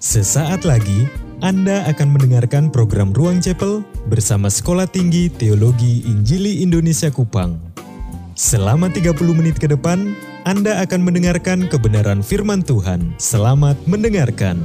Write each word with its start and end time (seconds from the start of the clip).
Sesaat 0.00 0.64
lagi 0.64 1.12
Anda 1.44 1.84
akan 1.84 2.16
mendengarkan 2.16 2.72
program 2.72 3.12
Ruang 3.12 3.36
Chapel 3.44 3.84
bersama 4.08 4.48
Sekolah 4.48 4.88
Tinggi 4.88 5.28
Teologi 5.28 6.00
Injili 6.08 6.64
Indonesia 6.64 7.12
Kupang. 7.12 7.60
Selama 8.32 8.88
30 8.88 9.12
menit 9.36 9.60
ke 9.60 9.68
depan, 9.68 10.16
Anda 10.48 10.80
akan 10.80 11.04
mendengarkan 11.04 11.68
kebenaran 11.68 12.24
firman 12.24 12.64
Tuhan. 12.64 13.12
Selamat 13.20 13.76
mendengarkan. 13.84 14.56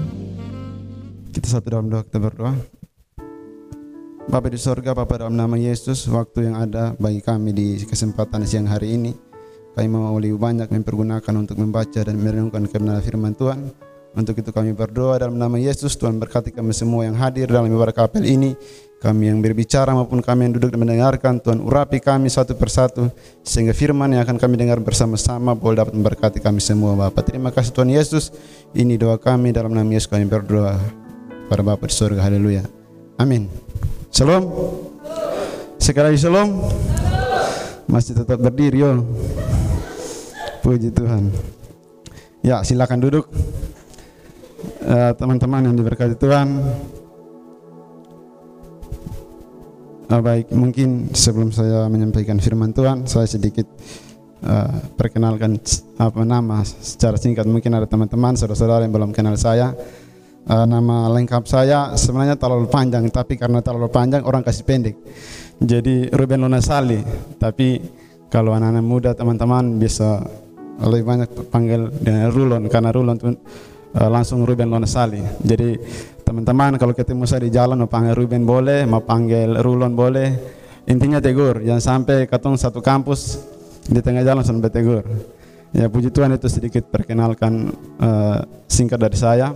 Kita 1.35 1.59
satu 1.59 1.67
dalam 1.67 1.91
doa, 1.91 2.07
kita 2.07 2.15
berdoa. 2.15 2.55
Bapa 4.31 4.47
di 4.47 4.55
sorga, 4.55 4.95
Bapa 4.95 5.19
dalam 5.19 5.35
nama 5.35 5.59
Yesus, 5.59 6.07
waktu 6.07 6.47
yang 6.47 6.63
ada 6.63 6.95
bagi 6.95 7.19
kami 7.19 7.51
di 7.51 7.83
kesempatan 7.83 8.47
siang 8.47 8.71
hari 8.71 8.95
ini, 8.95 9.11
kami 9.75 9.91
mau 9.91 10.15
lebih 10.15 10.39
banyak 10.39 10.71
mempergunakan 10.71 11.35
untuk 11.35 11.59
membaca 11.59 12.07
dan 12.07 12.23
merenungkan 12.23 12.71
kebenaran 12.71 13.03
firman 13.03 13.35
Tuhan. 13.35 13.91
Untuk 14.15 14.39
itu 14.39 14.47
kami 14.55 14.71
berdoa 14.71 15.19
dalam 15.19 15.35
nama 15.35 15.59
Yesus, 15.59 15.99
Tuhan 15.99 16.15
berkati 16.15 16.55
kami 16.55 16.71
semua 16.71 17.03
yang 17.03 17.19
hadir 17.19 17.51
dalam 17.51 17.67
ibadah 17.67 17.91
kapel 17.91 18.23
ini, 18.23 18.55
kami 19.03 19.27
yang 19.27 19.43
berbicara 19.43 19.91
maupun 19.91 20.23
kami 20.23 20.47
yang 20.47 20.53
duduk 20.55 20.71
dan 20.71 20.79
mendengarkan, 20.79 21.35
Tuhan 21.43 21.59
urapi 21.59 21.99
kami 21.99 22.31
satu 22.31 22.55
persatu, 22.55 23.11
sehingga 23.43 23.75
firman 23.75 24.15
yang 24.15 24.23
akan 24.23 24.39
kami 24.39 24.55
dengar 24.55 24.79
bersama-sama 24.79 25.51
boleh 25.51 25.83
dapat 25.83 25.93
memberkati 25.99 26.39
kami 26.39 26.63
semua 26.63 26.95
Bapak. 26.95 27.27
Terima 27.27 27.51
kasih 27.51 27.75
Tuhan 27.75 27.91
Yesus, 27.91 28.31
ini 28.71 28.95
doa 28.95 29.19
kami 29.19 29.51
dalam 29.51 29.75
nama 29.75 29.85
Yesus 29.91 30.07
kami 30.07 30.23
berdoa 30.23 30.79
pada 31.51 31.59
Bapa 31.59 31.83
di 31.83 31.91
surga, 31.91 32.23
haleluya. 32.23 32.63
Amin. 33.19 33.51
Shalom. 34.15 34.47
Sekali 35.75 36.15
lagi 36.15 36.23
shalom. 36.23 36.63
Masih 37.91 38.15
tetap 38.15 38.39
berdiri 38.39 38.79
yo. 38.79 39.03
Puji 40.63 40.89
Tuhan. 40.95 41.35
Ya, 42.41 42.63
silakan 42.63 43.03
duduk. 43.03 43.27
Eh, 44.65 45.11
Teman-teman 45.17 45.71
yang 45.71 45.75
diberkati 45.77 46.15
Tuhan. 46.17 46.47
Eh, 50.05 50.21
baik, 50.21 50.53
mungkin 50.53 51.09
sebelum 51.13 51.49
saya 51.49 51.89
menyampaikan 51.89 52.37
firman 52.37 52.69
Tuhan, 52.73 53.09
saya 53.09 53.25
sedikit 53.25 53.65
eh, 54.45 54.73
perkenalkan 54.93 55.57
apa 55.97 56.21
nama 56.21 56.61
secara 56.61 57.17
singkat. 57.17 57.49
Mungkin 57.49 57.73
ada 57.73 57.89
teman-teman, 57.89 58.37
saudara-saudara 58.37 58.85
yang 58.85 58.93
belum 58.93 59.11
kenal 59.13 59.33
saya. 59.37 59.73
Eh, 60.45 60.65
nama 60.69 61.09
lengkap 61.09 61.43
saya 61.49 61.97
sebenarnya 61.97 62.37
terlalu 62.37 62.69
panjang, 62.69 63.09
tapi 63.09 63.33
karena 63.33 63.65
terlalu 63.65 63.89
panjang 63.89 64.21
orang 64.21 64.45
kasih 64.45 64.61
pendek. 64.61 64.93
Jadi 65.57 66.13
Ruben 66.13 66.45
Lonasali, 66.45 67.01
tapi 67.41 67.81
kalau 68.29 68.53
anak-anak 68.53 68.85
muda 68.85 69.11
teman-teman 69.17 69.81
bisa 69.81 70.21
lebih 70.83 71.07
banyak 71.07 71.29
panggil 71.47 71.87
dengan 72.03 72.27
Rulon 72.29 72.67
karena 72.67 72.91
Rulon 72.91 73.17
eh, 73.95 74.09
langsung 74.11 74.43
Ruben 74.43 74.67
Lonasali. 74.67 75.23
Jadi 75.39 75.79
teman-teman 76.27 76.75
kalau 76.75 76.91
ketemu 76.91 77.23
saya 77.23 77.47
di 77.47 77.51
jalan 77.55 77.79
mau 77.79 77.89
panggil 77.89 78.13
Ruben 78.13 78.43
boleh, 78.43 78.83
mau 78.83 79.01
panggil 79.01 79.55
Rulon 79.63 79.95
boleh. 79.95 80.29
Intinya 80.85 81.17
tegur, 81.17 81.65
jangan 81.65 81.81
sampai 81.81 82.29
ketemu 82.29 82.55
satu 82.61 82.77
kampus 82.83 83.41
di 83.89 83.97
tengah 84.03 84.21
jalan 84.21 84.45
sampai 84.45 84.69
tegur. 84.69 85.01
Ya 85.73 85.89
puji 85.91 86.13
Tuhan 86.13 86.31
itu 86.35 86.47
sedikit 86.47 86.87
perkenalkan 86.91 87.73
eh, 87.99 88.39
singkat 88.69 88.99
dari 89.01 89.17
saya. 89.17 89.55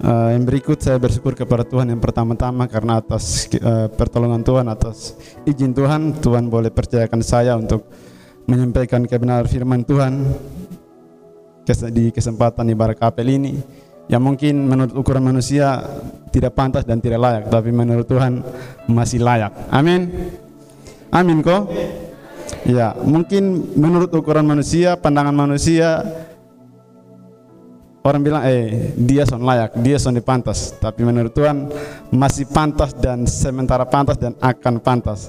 Eh, 0.00 0.28
yang 0.32 0.48
berikut 0.48 0.80
saya 0.80 0.96
bersyukur 0.96 1.36
kepada 1.36 1.60
Tuhan 1.60 1.92
yang 1.92 2.00
pertama-tama 2.00 2.64
karena 2.64 3.04
atas 3.04 3.44
eh, 3.52 3.88
pertolongan 3.92 4.40
Tuhan, 4.40 4.64
atas 4.72 5.12
izin 5.44 5.76
Tuhan, 5.76 6.16
Tuhan 6.24 6.48
boleh 6.48 6.72
percayakan 6.72 7.20
saya 7.20 7.52
untuk 7.60 7.84
menyampaikan 8.48 9.04
kebenaran 9.04 9.44
firman 9.44 9.84
Tuhan 9.84 10.24
di 11.90 12.10
kesempatan 12.10 12.66
ibarat 12.70 12.98
kapel 12.98 13.30
ini 13.30 13.52
yang 14.10 14.26
mungkin 14.26 14.66
menurut 14.66 14.90
ukuran 14.98 15.22
manusia 15.22 15.86
tidak 16.34 16.58
pantas 16.58 16.82
dan 16.82 16.98
tidak 16.98 17.22
layak, 17.22 17.44
tapi 17.46 17.70
menurut 17.70 18.06
Tuhan 18.10 18.42
masih 18.90 19.22
layak. 19.22 19.54
Amin. 19.70 20.10
Amin 21.14 21.42
kok. 21.46 21.70
Ya, 22.66 22.92
mungkin 23.06 23.70
menurut 23.78 24.10
ukuran 24.10 24.46
manusia, 24.46 24.98
pandangan 24.98 25.34
manusia 25.34 26.02
Orang 28.00 28.24
bilang, 28.24 28.40
eh 28.48 28.96
dia 28.96 29.28
son 29.28 29.44
layak, 29.44 29.76
dia 29.84 30.00
son 30.00 30.16
dipantas. 30.16 30.72
Tapi 30.80 31.04
menurut 31.04 31.36
Tuhan 31.36 31.68
masih 32.08 32.48
pantas 32.48 32.96
dan 32.96 33.28
sementara 33.28 33.84
pantas 33.84 34.16
dan 34.16 34.32
akan 34.40 34.80
pantas. 34.80 35.28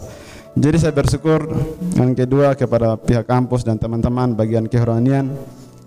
Jadi 0.56 0.80
saya 0.80 0.96
bersyukur 0.96 1.52
yang 2.00 2.16
kedua 2.16 2.56
kepada 2.56 2.96
pihak 2.96 3.28
kampus 3.28 3.68
dan 3.68 3.76
teman-teman 3.76 4.32
bagian 4.32 4.72
kerohanian 4.72 5.36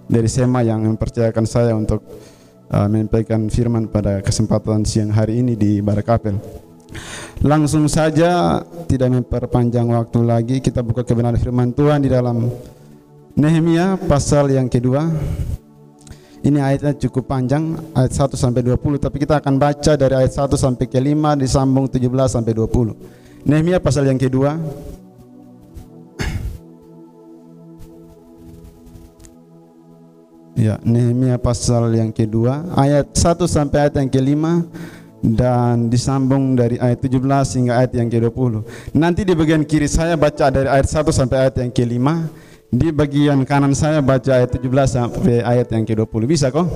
dari 0.07 0.29
SEMA 0.29 0.65
yang 0.65 0.85
mempercayakan 0.85 1.47
saya 1.49 1.73
untuk 1.73 2.05
uh, 2.71 2.87
menyampaikan 2.91 3.49
firman 3.49 3.89
pada 3.89 4.21
kesempatan 4.21 4.85
siang 4.85 5.13
hari 5.13 5.41
ini 5.41 5.57
di 5.57 5.81
Barakapel. 5.81 6.37
Langsung 7.43 7.91
saja 7.91 8.63
tidak 8.87 9.11
memperpanjang 9.11 9.91
waktu 9.91 10.21
lagi 10.23 10.57
kita 10.63 10.81
buka 10.81 11.03
kebenaran 11.03 11.37
firman 11.37 11.75
Tuhan 11.75 12.01
di 12.01 12.09
dalam 12.09 12.49
Nehemia 13.35 13.99
pasal 13.99 14.55
yang 14.55 14.71
kedua 14.71 15.11
ini 16.45 16.61
ayatnya 16.61 16.93
cukup 17.09 17.25
panjang, 17.25 17.73
ayat 17.97 18.13
1 18.13 18.37
sampai 18.37 18.61
20, 18.61 19.01
tapi 19.01 19.17
kita 19.17 19.41
akan 19.41 19.57
baca 19.57 19.97
dari 19.97 20.13
ayat 20.13 20.29
1 20.29 20.53
sampai 20.61 20.85
ke 20.85 21.01
5 21.01 21.41
disambung 21.41 21.89
17 21.89 22.05
sampai 22.29 22.53
20. 22.53 23.49
Nehemia 23.49 23.81
pasal 23.81 24.13
yang 24.13 24.21
kedua. 24.21 24.61
Ya, 30.55 30.79
Nehemia 30.87 31.35
pasal 31.35 31.91
yang 31.99 32.15
kedua, 32.15 32.63
ayat 32.79 33.11
1 33.11 33.43
sampai 33.51 33.87
ayat 33.87 33.99
yang 33.99 34.07
kelima 34.07 34.63
dan 35.19 35.91
disambung 35.91 36.55
dari 36.55 36.79
ayat 36.79 37.03
17 37.03 37.59
hingga 37.59 37.75
ayat 37.83 37.93
yang 37.99 38.07
ke-20. 38.07 38.63
Nanti 38.95 39.27
di 39.27 39.35
bagian 39.35 39.67
kiri 39.67 39.91
saya 39.91 40.15
baca 40.15 40.55
dari 40.55 40.71
ayat 40.71 40.87
1 40.87 41.11
sampai 41.11 41.49
ayat 41.49 41.55
yang 41.59 41.75
kelima 41.75 42.31
di 42.71 42.95
bagian 42.95 43.43
kanan 43.43 43.75
saya 43.75 43.99
baca 43.99 44.31
ayat 44.31 44.55
17 44.55 44.69
sampai 44.87 45.43
ayat 45.43 45.67
yang 45.75 45.83
ke-20. 45.83 46.23
Bisa 46.29 46.55
kok? 46.55 46.71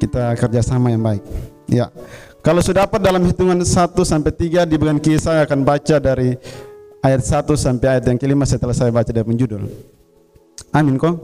Kita 0.00 0.32
kerjasama 0.40 0.88
yang 0.88 1.04
baik. 1.04 1.22
Ya. 1.68 1.92
Kalau 2.40 2.64
sudah 2.64 2.88
dapat 2.88 3.04
dalam 3.04 3.20
hitungan 3.26 3.60
1 3.60 3.68
sampai 4.00 4.32
3 4.32 4.64
di 4.64 4.80
bagian 4.80 5.02
kiri 5.02 5.20
saya 5.20 5.44
akan 5.44 5.60
baca 5.60 6.00
dari 6.00 6.40
ayat 7.04 7.20
1 7.20 7.52
sampai 7.52 8.00
ayat 8.00 8.04
yang 8.08 8.16
kelima 8.16 8.48
setelah 8.48 8.72
saya 8.72 8.88
baca 8.88 9.12
dari 9.12 9.28
penjudul. 9.28 9.60
Amin 10.72 10.96
kok? 10.96 11.20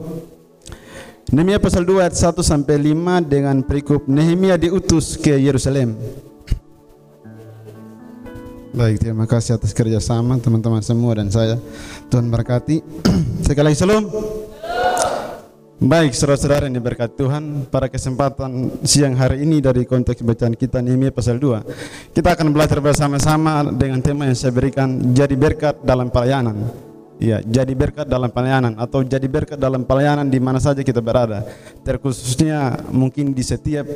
Nehemia 1.31 1.61
pasal 1.61 1.87
2 1.87 2.03
ayat 2.03 2.15
1 2.19 2.43
sampai 2.43 2.75
5 2.91 3.23
dengan 3.23 3.63
perikop 3.63 4.09
Nehemia 4.11 4.59
diutus 4.59 5.15
ke 5.15 5.39
Yerusalem. 5.39 5.95
Baik, 8.73 9.05
terima 9.05 9.29
kasih 9.29 9.55
atas 9.61 9.69
kerjasama 9.69 10.41
teman-teman 10.41 10.81
semua 10.81 11.13
dan 11.13 11.29
saya. 11.29 11.61
Tuhan 12.09 12.27
berkati. 12.27 12.81
Sekali 13.45 13.69
lagi 13.69 13.77
salam. 13.77 14.09
Baik, 15.83 16.15
saudara-saudara 16.15 16.71
yang 16.71 16.79
diberkati 16.79 17.13
Tuhan, 17.19 17.67
pada 17.67 17.91
kesempatan 17.91 18.71
siang 18.87 19.19
hari 19.19 19.43
ini 19.43 19.59
dari 19.59 19.83
konteks 19.83 20.23
bacaan 20.23 20.55
kita 20.55 20.79
Nehemia 20.79 21.11
pasal 21.11 21.43
2, 21.43 22.15
kita 22.15 22.39
akan 22.39 22.55
belajar 22.55 22.79
bersama-sama 22.79 23.67
dengan 23.67 23.99
tema 23.99 24.23
yang 24.23 24.37
saya 24.37 24.55
berikan, 24.55 25.11
jadi 25.11 25.35
berkat 25.35 25.83
dalam 25.83 26.07
pelayanan. 26.07 26.55
Ya, 27.23 27.39
jadi 27.39 27.71
berkat 27.71 28.03
dalam 28.03 28.27
pelayanan 28.27 28.75
atau 28.75 28.99
jadi 28.99 29.23
berkat 29.31 29.55
dalam 29.55 29.87
pelayanan 29.87 30.27
di 30.27 30.43
mana 30.43 30.59
saja 30.59 30.83
kita 30.83 30.99
berada. 30.99 31.47
Terkhususnya 31.87 32.83
mungkin 32.91 33.31
di 33.31 33.39
setiap 33.39 33.87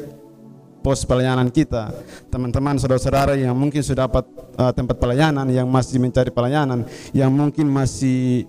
pos 0.79 1.03
pelayanan 1.03 1.51
kita, 1.51 1.91
teman-teman 2.31 2.79
saudara-saudara 2.79 3.35
yang 3.35 3.51
mungkin 3.51 3.83
sudah 3.83 4.07
dapat 4.07 4.23
uh, 4.55 4.71
tempat 4.71 4.95
pelayanan, 4.95 5.43
yang 5.51 5.67
masih 5.67 5.99
mencari 5.99 6.31
pelayanan, 6.31 6.87
yang 7.11 7.27
mungkin 7.27 7.67
masih 7.67 8.47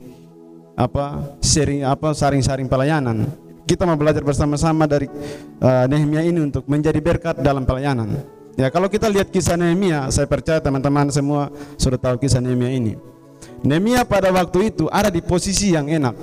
apa 0.78 1.34
sharing 1.42 1.82
apa 1.82 2.14
saring-saring 2.14 2.70
pelayanan. 2.70 3.26
Kita 3.66 3.82
mau 3.82 3.98
belajar 3.98 4.22
bersama-sama 4.22 4.86
dari 4.86 5.10
uh, 5.58 5.90
Nehemia 5.90 6.22
ini 6.22 6.38
untuk 6.38 6.70
menjadi 6.70 7.02
berkat 7.02 7.42
dalam 7.42 7.66
pelayanan. 7.66 8.14
Ya, 8.54 8.70
kalau 8.70 8.86
kita 8.86 9.10
lihat 9.10 9.34
kisah 9.34 9.58
Nehemia, 9.58 10.06
saya 10.14 10.30
percaya 10.30 10.62
teman-teman 10.62 11.10
semua 11.10 11.50
sudah 11.74 11.98
tahu 11.98 12.22
kisah 12.22 12.38
Nehemia 12.38 12.70
ini. 12.70 13.17
Nehemia 13.62 14.06
pada 14.06 14.30
waktu 14.30 14.70
itu 14.74 14.86
ada 14.90 15.10
di 15.10 15.18
posisi 15.18 15.74
yang 15.74 15.90
enak. 15.90 16.14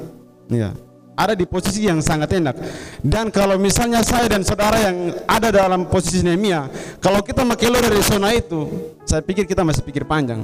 Ya, 0.47 0.71
ada 1.15 1.33
di 1.33 1.47
posisi 1.47 1.87
yang 1.87 2.03
sangat 2.03 2.35
enak. 2.35 2.55
Dan 2.99 3.31
kalau 3.31 3.55
misalnya 3.55 4.03
saya 4.03 4.27
dan 4.27 4.43
saudara 4.43 4.77
yang 4.79 5.15
ada 5.25 5.49
dalam 5.49 5.87
posisi 5.87 6.21
Nehemia, 6.21 6.67
kalau 6.99 7.23
kita 7.23 7.47
mau 7.47 7.55
keluar 7.55 7.81
dari 7.81 8.03
zona 8.03 8.35
itu, 8.35 8.91
saya 9.07 9.23
pikir 9.23 9.47
kita 9.47 9.63
masih 9.63 9.81
pikir 9.81 10.03
panjang. 10.03 10.43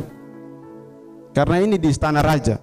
Karena 1.32 1.64
ini 1.64 1.80
di 1.80 1.88
istana 1.92 2.20
raja. 2.20 2.60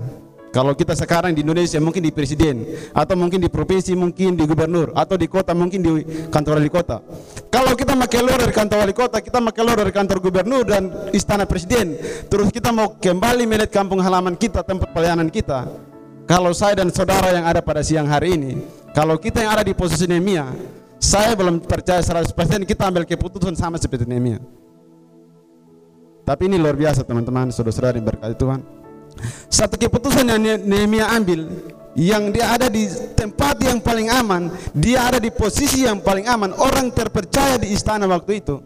Kalau 0.59 0.75
kita 0.75 0.91
sekarang 0.99 1.39
di 1.39 1.47
Indonesia 1.47 1.79
mungkin 1.79 2.03
di 2.03 2.11
presiden 2.11 2.67
atau 2.91 3.15
mungkin 3.15 3.39
di 3.39 3.47
provinsi, 3.47 3.95
mungkin 3.95 4.35
di 4.35 4.43
gubernur 4.43 4.91
atau 4.91 5.15
di 5.15 5.31
kota 5.31 5.55
mungkin 5.55 5.79
di 5.79 6.03
kantor 6.35 6.59
wali 6.59 6.67
kota. 6.67 6.99
Kalau 7.47 7.79
kita 7.79 7.95
mau 7.95 8.11
keluar 8.11 8.43
dari 8.43 8.51
kantor 8.51 8.83
wali 8.83 8.91
kota, 8.91 9.23
kita 9.23 9.39
mau 9.39 9.55
keluar 9.55 9.79
dari 9.79 9.95
kantor 9.95 10.19
gubernur 10.19 10.67
dan 10.67 10.91
istana 11.15 11.47
presiden, 11.47 11.95
terus 12.27 12.51
kita 12.51 12.75
mau 12.75 12.99
kembali 12.99 13.47
melihat 13.47 13.71
kampung 13.71 14.03
halaman 14.03 14.35
kita, 14.35 14.67
tempat 14.67 14.91
pelayanan 14.91 15.31
kita. 15.31 15.63
Kalau 16.27 16.51
saya 16.51 16.83
dan 16.83 16.91
saudara 16.91 17.31
yang 17.31 17.47
ada 17.47 17.63
pada 17.63 17.79
siang 17.87 18.11
hari 18.11 18.35
ini, 18.35 18.59
kalau 18.99 19.15
kita 19.15 19.47
yang 19.47 19.55
ada 19.55 19.63
di 19.63 19.79
posisi 19.79 20.11
Nehemia, 20.11 20.51
Saya 20.99 21.39
belum 21.39 21.63
percaya 21.63 22.03
100% 22.03 22.67
kita 22.67 22.91
ambil 22.91 23.07
keputusan 23.07 23.55
sama 23.55 23.79
seperti 23.79 24.03
Nehemia. 24.03 24.43
Tapi 26.27 26.51
ini 26.51 26.59
luar 26.59 26.75
biasa 26.75 27.07
teman-teman, 27.07 27.55
saudara-saudara 27.55 28.03
yang 28.03 28.11
berkati 28.11 28.35
Tuhan. 28.35 28.78
Satu 29.49 29.75
keputusan 29.81 30.27
yang 30.29 30.41
Nehemia 30.65 31.11
ambil, 31.15 31.49
yang 31.99 32.31
dia 32.31 32.55
ada 32.55 32.71
di 32.71 32.87
tempat 33.19 33.59
yang 33.59 33.83
paling 33.83 34.07
aman, 34.07 34.55
dia 34.71 35.11
ada 35.11 35.19
di 35.19 35.35
posisi 35.35 35.83
yang 35.83 35.99
paling 35.99 36.31
aman, 36.31 36.55
orang 36.55 36.95
terpercaya 36.95 37.59
di 37.59 37.75
istana 37.75 38.07
waktu 38.07 38.39
itu. 38.39 38.63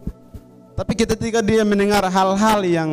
Tapi 0.73 0.93
ketika 0.97 1.41
dia 1.41 1.61
mendengar 1.61 2.05
hal-hal 2.09 2.65
yang 2.65 2.89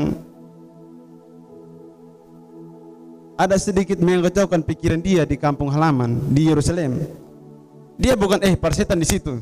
ada 3.41 3.57
sedikit 3.57 3.97
mengacaukan 4.01 4.61
pikiran 4.61 5.01
dia 5.01 5.25
di 5.25 5.41
kampung 5.41 5.73
halaman 5.73 6.21
di 6.29 6.53
Yerusalem, 6.53 7.01
dia 8.00 8.17
bukan 8.17 8.41
eh 8.41 8.56
persetan 8.56 8.97
di 8.97 9.05
situ. 9.05 9.37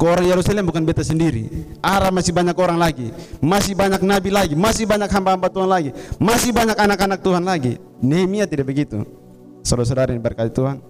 Ke 0.00 0.04
orang 0.08 0.24
Yerusalem 0.24 0.64
bukan 0.64 0.80
beta 0.88 1.04
sendiri. 1.04 1.68
Arah 1.84 2.08
masih 2.08 2.32
banyak 2.32 2.56
orang 2.56 2.80
lagi. 2.80 3.12
Masih 3.44 3.76
banyak 3.76 4.00
nabi 4.00 4.32
lagi. 4.32 4.54
Masih 4.56 4.88
banyak 4.88 5.12
hamba-hamba 5.12 5.52
Tuhan 5.52 5.68
lagi. 5.68 5.90
Masih 6.16 6.56
banyak 6.56 6.72
anak-anak 6.80 7.20
Tuhan 7.20 7.44
lagi. 7.44 7.76
Nehemia 8.00 8.48
tidak 8.48 8.72
begitu. 8.72 9.04
Saudara-saudara 9.60 10.16
yang 10.16 10.24
berkati 10.24 10.48
Tuhan. 10.56 10.80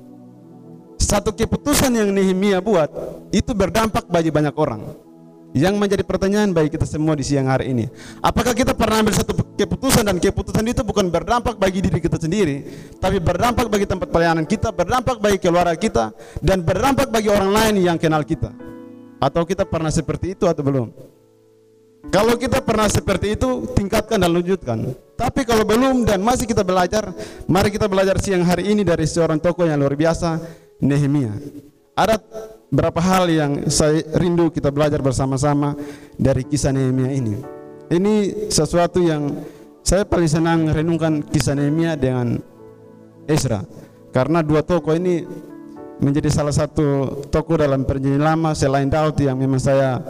Satu 1.02 1.34
keputusan 1.34 1.90
yang 1.90 2.14
Nehemia 2.14 2.62
buat 2.62 2.86
itu 3.34 3.50
berdampak 3.50 4.06
bagi 4.06 4.30
banyak 4.30 4.54
orang. 4.54 5.09
Yang 5.50 5.75
menjadi 5.82 6.02
pertanyaan 6.06 6.55
bagi 6.55 6.70
kita 6.70 6.87
semua 6.87 7.19
di 7.19 7.26
siang 7.26 7.50
hari 7.50 7.75
ini. 7.75 7.91
Apakah 8.23 8.55
kita 8.55 8.70
pernah 8.70 9.02
ambil 9.02 9.19
satu 9.19 9.35
keputusan 9.35 10.06
dan 10.06 10.23
keputusan 10.23 10.62
itu 10.62 10.87
bukan 10.87 11.11
berdampak 11.11 11.58
bagi 11.58 11.82
diri 11.82 11.99
kita 11.99 12.23
sendiri, 12.23 12.62
tapi 13.02 13.19
berdampak 13.19 13.67
bagi 13.67 13.82
tempat 13.82 14.08
pelayanan 14.08 14.47
kita, 14.47 14.70
berdampak 14.70 15.19
bagi 15.19 15.43
keluarga 15.43 15.75
kita, 15.75 16.14
dan 16.38 16.62
berdampak 16.62 17.11
bagi 17.11 17.29
orang 17.29 17.50
lain 17.50 17.75
yang 17.82 17.99
kenal 17.99 18.23
kita. 18.23 18.55
Atau 19.19 19.43
kita 19.44 19.67
pernah 19.67 19.91
seperti 19.91 20.38
itu 20.38 20.47
atau 20.47 20.62
belum? 20.62 20.88
Kalau 22.08 22.35
kita 22.41 22.64
pernah 22.64 22.88
seperti 22.88 23.37
itu, 23.37 23.69
tingkatkan 23.76 24.17
dan 24.17 24.32
lanjutkan. 24.32 24.97
Tapi 25.20 25.44
kalau 25.44 25.69
belum 25.69 26.08
dan 26.08 26.25
masih 26.25 26.49
kita 26.49 26.64
belajar, 26.64 27.12
mari 27.44 27.69
kita 27.69 27.85
belajar 27.85 28.17
siang 28.17 28.41
hari 28.41 28.73
ini 28.73 28.81
dari 28.81 29.05
seorang 29.05 29.37
tokoh 29.37 29.69
yang 29.69 29.76
luar 29.76 29.93
biasa, 29.93 30.41
Nehemia. 30.81 31.37
Ada 31.93 32.17
berapa 32.70 33.02
hal 33.02 33.26
yang 33.26 33.52
saya 33.67 34.06
rindu 34.14 34.49
kita 34.55 34.70
belajar 34.70 35.02
bersama-sama 35.02 35.75
dari 36.14 36.46
kisah 36.46 36.70
Nehemia 36.70 37.11
ini. 37.11 37.34
Ini 37.90 38.46
sesuatu 38.46 39.02
yang 39.02 39.43
saya 39.82 40.06
paling 40.06 40.31
senang 40.31 40.70
renungkan 40.70 41.26
kisah 41.26 41.58
Nehemia 41.58 41.99
dengan 41.99 42.38
Ezra. 43.26 43.67
Karena 44.14 44.43
dua 44.43 44.62
tokoh 44.62 44.94
ini 44.94 45.26
menjadi 45.99 46.31
salah 46.31 46.55
satu 46.55 47.20
tokoh 47.28 47.58
dalam 47.58 47.82
perjanjian 47.82 48.22
lama 48.22 48.55
selain 48.55 48.88
Daud 48.88 49.19
yang 49.20 49.37
memang 49.37 49.61
saya 49.61 50.00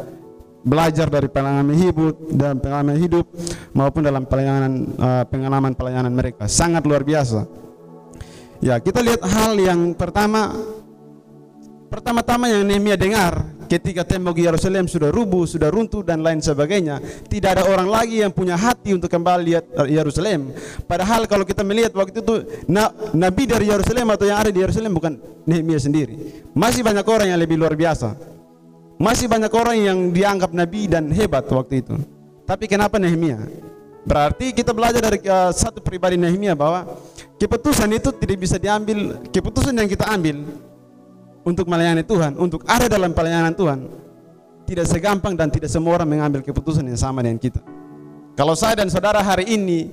belajar 0.61 1.09
dari 1.09 1.27
pengalaman 1.33 1.73
hidup 1.73 2.15
dan 2.37 2.61
pengalaman 2.61 3.01
hidup 3.01 3.25
maupun 3.73 4.05
dalam 4.05 4.29
pelayanan 4.29 4.93
uh, 5.01 5.25
pengalaman 5.25 5.73
pelayanan 5.73 6.13
mereka 6.13 6.45
sangat 6.45 6.85
luar 6.85 7.01
biasa. 7.01 7.49
Ya, 8.61 8.77
kita 8.77 9.01
lihat 9.01 9.25
hal 9.25 9.57
yang 9.57 9.97
pertama 9.97 10.53
pertama-tama 11.91 12.47
yang 12.47 12.63
Nehemia 12.63 12.95
dengar 12.95 13.43
ketika 13.67 14.07
tembok 14.07 14.39
Yerusalem 14.39 14.87
sudah 14.87 15.11
rubuh, 15.11 15.43
sudah 15.47 15.71
runtuh 15.71 16.07
dan 16.07 16.23
lain 16.23 16.39
sebagainya, 16.39 17.03
tidak 17.27 17.59
ada 17.59 17.67
orang 17.67 17.91
lagi 17.91 18.23
yang 18.23 18.31
punya 18.31 18.55
hati 18.55 18.95
untuk 18.95 19.11
kembali 19.11 19.43
lihat 19.43 19.65
Yerusalem. 19.91 20.55
Padahal 20.87 21.27
kalau 21.27 21.43
kita 21.43 21.67
melihat 21.67 21.91
waktu 21.95 22.23
itu 22.23 22.47
nabi 23.15 23.51
dari 23.51 23.67
Yerusalem 23.67 24.07
atau 24.15 24.27
yang 24.31 24.39
ada 24.39 24.51
di 24.55 24.63
Yerusalem 24.63 24.95
bukan 24.95 25.19
Nehemia 25.47 25.83
sendiri. 25.83 26.15
Masih 26.55 26.87
banyak 26.87 27.07
orang 27.07 27.35
yang 27.35 27.41
lebih 27.43 27.59
luar 27.59 27.75
biasa. 27.75 28.15
Masih 29.01 29.27
banyak 29.27 29.51
orang 29.51 29.77
yang 29.81 29.99
dianggap 30.15 30.55
nabi 30.55 30.87
dan 30.87 31.11
hebat 31.11 31.47
waktu 31.51 31.83
itu. 31.83 31.99
Tapi 32.47 32.71
kenapa 32.71 32.99
Nehemia? 32.99 33.39
Berarti 34.03 34.51
kita 34.51 34.73
belajar 34.73 35.01
dari 35.01 35.21
uh, 35.29 35.53
satu 35.53 35.79
pribadi 35.79 36.17
Nehemia 36.19 36.57
bahwa 36.57 36.99
keputusan 37.39 37.89
itu 37.95 38.11
tidak 38.17 38.39
bisa 38.41 38.57
diambil, 38.59 39.21
keputusan 39.31 39.77
yang 39.77 39.89
kita 39.89 40.09
ambil 40.09 40.43
untuk 41.51 41.67
melayani 41.67 42.07
Tuhan, 42.07 42.39
untuk 42.39 42.63
ada 42.71 42.87
dalam 42.87 43.11
pelayanan 43.11 43.51
Tuhan, 43.51 43.91
tidak 44.71 44.87
segampang 44.87 45.35
dan 45.35 45.51
tidak 45.51 45.67
semua 45.67 45.99
orang 45.99 46.07
mengambil 46.07 46.47
keputusan 46.47 46.87
yang 46.87 46.95
sama 46.95 47.27
dengan 47.27 47.43
kita. 47.43 47.59
Kalau 48.39 48.55
saya 48.55 48.79
dan 48.79 48.87
saudara 48.87 49.19
hari 49.19 49.51
ini 49.51 49.91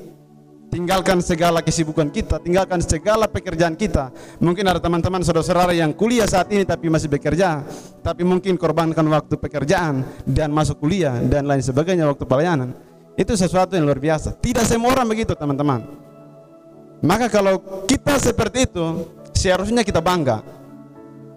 tinggalkan 0.69 1.17
segala 1.25 1.65
kesibukan 1.65 2.05
kita, 2.13 2.37
tinggalkan 2.37 2.77
segala 2.85 3.25
pekerjaan 3.25 3.73
kita. 3.73 4.13
Mungkin 4.37 4.61
ada 4.69 4.77
teman-teman 4.77 5.25
saudara-saudara 5.25 5.73
yang 5.73 5.97
kuliah 5.97 6.29
saat 6.29 6.53
ini 6.53 6.61
tapi 6.61 6.93
masih 6.93 7.09
bekerja, 7.09 7.65
tapi 8.05 8.21
mungkin 8.21 8.53
korbankan 8.53 9.03
waktu 9.09 9.35
pekerjaan 9.41 10.05
dan 10.29 10.53
masuk 10.53 10.77
kuliah 10.77 11.17
dan 11.25 11.49
lain 11.49 11.65
sebagainya 11.65 12.05
waktu 12.05 12.23
pelayanan. 12.29 12.77
Itu 13.17 13.33
sesuatu 13.33 13.73
yang 13.73 13.89
luar 13.89 13.97
biasa. 13.97 14.37
Tidak 14.37 14.61
semua 14.61 14.93
orang 14.93 15.09
begitu, 15.09 15.33
teman-teman. 15.33 15.81
Maka 17.01 17.33
kalau 17.33 17.57
kita 17.89 18.21
seperti 18.21 18.69
itu, 18.69 19.09
seharusnya 19.33 19.81
kita 19.81 19.97
bangga 19.97 20.56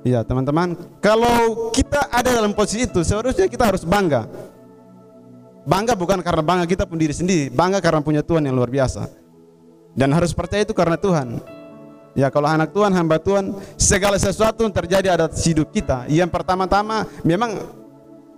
Iya 0.01 0.25
teman-teman, 0.25 0.73
kalau 1.05 1.69
kita 1.77 2.09
ada 2.09 2.33
dalam 2.33 2.57
posisi 2.57 2.89
itu 2.89 3.05
seharusnya 3.05 3.45
kita 3.45 3.69
harus 3.69 3.85
bangga. 3.85 4.25
Bangga 5.69 5.93
bukan 5.93 6.25
karena 6.25 6.41
bangga 6.41 6.65
kita 6.65 6.89
pun 6.89 6.97
diri 6.97 7.13
sendiri, 7.13 7.53
bangga 7.53 7.85
karena 7.85 8.01
punya 8.01 8.25
Tuhan 8.25 8.49
yang 8.49 8.57
luar 8.57 8.73
biasa. 8.73 9.13
Dan 9.93 10.09
harus 10.17 10.33
percaya 10.33 10.65
itu 10.65 10.73
karena 10.73 10.97
Tuhan. 10.97 11.37
Ya 12.17 12.33
kalau 12.33 12.49
anak 12.49 12.73
Tuhan, 12.73 12.91
hamba 12.97 13.21
Tuhan, 13.21 13.55
segala 13.77 14.17
sesuatu 14.17 14.65
yang 14.65 14.73
terjadi 14.73 15.15
ada 15.15 15.27
hidup 15.29 15.69
kita. 15.69 16.09
Yang 16.09 16.33
pertama-tama 16.33 17.05
memang 17.21 17.61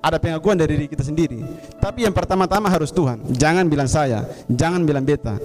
ada 0.02 0.18
pengakuan 0.18 0.58
dari 0.58 0.74
diri 0.74 0.90
kita 0.90 1.06
sendiri. 1.06 1.40
Tapi 1.78 2.04
yang 2.04 2.12
pertama-tama 2.12 2.66
harus 2.66 2.90
Tuhan. 2.90 3.22
Jangan 3.32 3.70
bilang 3.70 3.86
saya, 3.86 4.26
jangan 4.50 4.82
bilang 4.82 5.06
beta. 5.06 5.38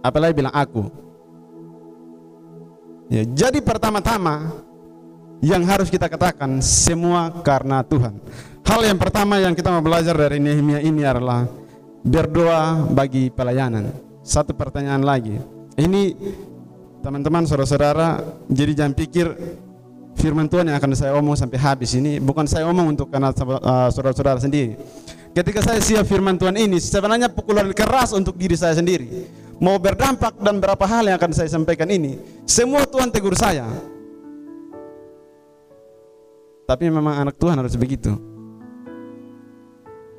Apalagi 0.00 0.32
bilang 0.32 0.54
aku. 0.56 1.05
Ya, 3.06 3.22
jadi 3.22 3.62
pertama-tama 3.62 4.50
yang 5.38 5.62
harus 5.62 5.86
kita 5.86 6.10
katakan 6.10 6.58
semua 6.58 7.30
karena 7.46 7.86
Tuhan. 7.86 8.18
Hal 8.66 8.82
yang 8.82 8.98
pertama 8.98 9.38
yang 9.38 9.54
kita 9.54 9.70
mau 9.70 9.78
belajar 9.78 10.10
dari 10.18 10.42
Nehemia 10.42 10.82
ini 10.82 11.06
adalah 11.06 11.46
berdoa 12.02 12.82
bagi 12.90 13.30
pelayanan. 13.30 13.94
Satu 14.26 14.50
pertanyaan 14.58 15.06
lagi. 15.06 15.38
Ini 15.78 16.02
teman-teman 16.98 17.46
saudara-saudara 17.46 18.26
jadi 18.50 18.74
jangan 18.74 18.94
pikir 18.98 19.26
firman 20.18 20.50
Tuhan 20.50 20.66
yang 20.66 20.74
akan 20.82 20.90
saya 20.98 21.14
omong 21.14 21.38
sampai 21.38 21.62
habis 21.62 21.94
ini 21.94 22.18
bukan 22.18 22.42
saya 22.50 22.66
omong 22.66 22.98
untuk 22.98 23.06
karena 23.06 23.30
uh, 23.30 23.86
saudara-saudara 23.86 24.42
sendiri. 24.42 24.74
Ketika 25.30 25.62
saya 25.62 25.78
siap 25.78 26.10
firman 26.10 26.34
Tuhan 26.34 26.58
ini 26.58 26.82
sebenarnya 26.82 27.30
pukulan 27.30 27.70
keras 27.70 28.10
untuk 28.10 28.34
diri 28.34 28.58
saya 28.58 28.74
sendiri 28.74 29.45
mau 29.60 29.76
berdampak 29.80 30.36
dan 30.40 30.60
berapa 30.60 30.84
hal 30.84 31.08
yang 31.08 31.16
akan 31.16 31.32
saya 31.32 31.48
sampaikan 31.48 31.88
ini, 31.88 32.20
semua 32.44 32.84
Tuhan 32.84 33.08
tegur 33.08 33.32
saya. 33.36 33.64
Tapi 36.66 36.90
memang 36.90 37.22
anak 37.22 37.38
Tuhan 37.38 37.56
harus 37.62 37.78
begitu. 37.78 38.10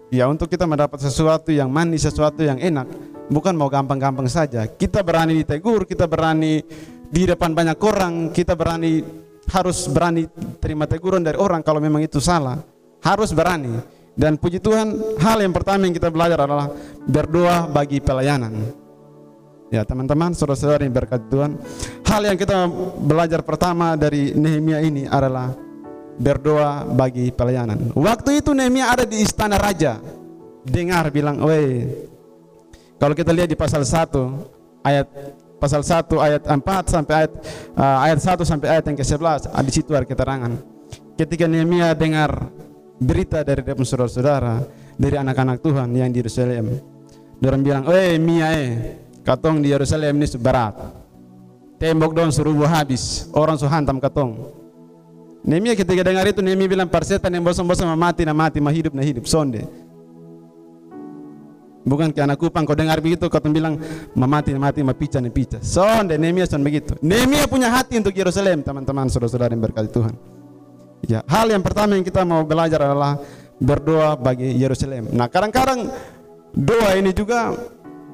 Ya 0.07 0.23
untuk 0.31 0.47
kita 0.47 0.63
mendapat 0.63 1.03
sesuatu 1.03 1.51
yang 1.51 1.67
manis, 1.67 2.07
sesuatu 2.07 2.39
yang 2.39 2.55
enak, 2.55 2.87
bukan 3.27 3.51
mau 3.51 3.67
gampang-gampang 3.67 4.31
saja. 4.31 4.63
Kita 4.63 5.03
berani 5.03 5.43
ditegur, 5.43 5.83
kita 5.83 6.07
berani 6.07 6.63
di 7.11 7.27
depan 7.27 7.51
banyak 7.51 7.75
orang, 7.83 8.31
kita 8.31 8.55
berani 8.55 9.03
harus 9.51 9.87
berani 9.91 10.27
terima 10.63 10.87
teguran 10.87 11.23
dari 11.23 11.35
orang 11.35 11.59
kalau 11.59 11.83
memang 11.83 11.99
itu 11.99 12.23
salah. 12.23 12.63
Harus 13.03 13.35
berani. 13.35 13.83
Dan 14.17 14.39
puji 14.39 14.57
Tuhan, 14.63 15.19
hal 15.21 15.43
yang 15.43 15.53
pertama 15.53 15.85
yang 15.85 15.93
kita 15.93 16.09
belajar 16.09 16.39
adalah 16.47 16.71
berdoa 17.05 17.67
bagi 17.67 18.01
pelayanan. 18.01 18.86
Ya 19.67 19.83
teman-teman, 19.83 20.31
saudara-saudara 20.31 20.87
yang 20.87 20.95
berkat 20.95 21.27
Tuhan 21.27 21.59
Hal 22.07 22.23
yang 22.23 22.39
kita 22.39 22.71
belajar 23.03 23.43
pertama 23.43 23.99
dari 23.99 24.31
Nehemia 24.31 24.79
ini 24.79 25.03
adalah 25.03 25.51
Berdoa 26.17 26.87
bagi 26.87 27.27
pelayanan 27.35 27.91
Waktu 27.91 28.39
itu 28.39 28.55
Nehemia 28.55 28.95
ada 28.95 29.03
di 29.03 29.19
istana 29.19 29.59
raja 29.59 29.99
Dengar 30.63 31.11
bilang, 31.11 31.43
weh 31.43 31.83
Kalau 32.95 33.11
kita 33.11 33.35
lihat 33.35 33.51
di 33.51 33.59
pasal 33.59 33.83
1 33.83 34.87
Ayat 34.87 35.07
pasal 35.57 35.81
1 35.81 36.05
ayat 36.21 36.43
4 36.45 36.61
sampai 36.85 37.13
ayat 37.25 37.33
uh, 37.73 38.05
ayat 38.05 38.19
1 38.21 38.45
sampai 38.45 38.67
ayat 38.77 38.83
yang 38.93 38.97
ke-11 39.01 39.49
di 39.65 39.71
situ 39.73 39.91
ada 39.97 40.05
keterangan. 40.05 40.53
Ketika 41.17 41.49
Nehemia 41.49 41.97
dengar 41.97 42.53
berita 43.01 43.41
dari 43.41 43.65
saudara-saudara 43.65 44.61
dari 44.97 45.15
anak-anak 45.17 45.57
Tuhan 45.61 45.89
yang 45.93 46.09
di 46.09 46.21
Yerusalem. 46.21 46.65
Orang 47.37 47.61
bilang, 47.61 47.85
"Eh, 47.93 48.17
Mia 48.17 48.49
eh, 48.57 48.69
Katong 49.27 49.59
di 49.59 49.75
Yerusalem 49.75 50.23
ini 50.23 50.27
berat. 50.39 50.79
Tembok 51.75 52.15
dong 52.15 52.31
suruh 52.31 52.55
habis. 52.63 53.27
Orang 53.35 53.59
suruh 53.59 53.75
hantam 53.75 53.99
katong. 53.99 54.55
Nehemia 55.43 55.75
ketika 55.75 55.99
dengar 55.99 56.23
itu 56.31 56.39
Nehemia 56.39 56.71
bilang 56.71 56.87
persetan 56.87 57.35
yang 57.35 57.43
bosan-bosan 57.43 57.91
mati 57.99 58.23
na 58.23 58.31
mati 58.31 58.63
mah 58.63 58.71
hidup 58.71 58.95
na 58.95 59.03
hidup 59.03 59.27
sonde. 59.27 59.67
Bukan 61.83 62.11
ke 62.11 62.19
anak 62.23 62.39
kupang 62.39 62.67
kau 62.67 62.75
dengar 62.75 62.99
begitu 63.03 63.27
kau 63.27 63.39
bilang 63.51 63.79
mati 64.15 64.55
na 64.55 64.59
mati 64.63 64.79
mah 64.79 64.95
pica 64.95 65.19
na 65.19 65.27
pica. 65.27 65.59
Sonde 65.59 66.15
Nehemia 66.15 66.47
son 66.47 66.63
begitu. 66.63 66.95
Nehemia 67.03 67.51
punya 67.51 67.67
hati 67.67 67.99
untuk 67.99 68.15
Yerusalem 68.15 68.63
teman-teman 68.63 69.11
saudara-saudara 69.11 69.51
yang 69.51 69.59
berkati 69.59 69.91
Tuhan. 69.91 70.15
Ya, 71.03 71.19
hal 71.27 71.51
yang 71.51 71.63
pertama 71.63 71.99
yang 71.99 72.07
kita 72.07 72.23
mau 72.23 72.47
belajar 72.47 72.79
adalah 72.79 73.19
berdoa 73.59 74.15
bagi 74.15 74.55
Yerusalem. 74.55 75.11
Nah, 75.11 75.27
kadang-kadang 75.27 75.91
doa 76.57 76.89
ini 76.97 77.13
juga 77.13 77.53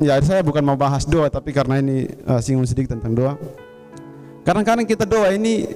ya 0.03 0.19
saya 0.22 0.43
bukan 0.43 0.63
mau 0.63 0.75
bahas 0.75 1.07
doa 1.07 1.31
tapi 1.31 1.55
karena 1.55 1.79
ini 1.79 2.07
uh, 2.27 2.39
singgung 2.43 2.67
sedikit 2.67 3.00
tentang 3.00 3.13
doa. 3.15 3.33
Kadang-kadang 4.43 4.83
kita 4.83 5.07
doa 5.07 5.31
ini 5.31 5.72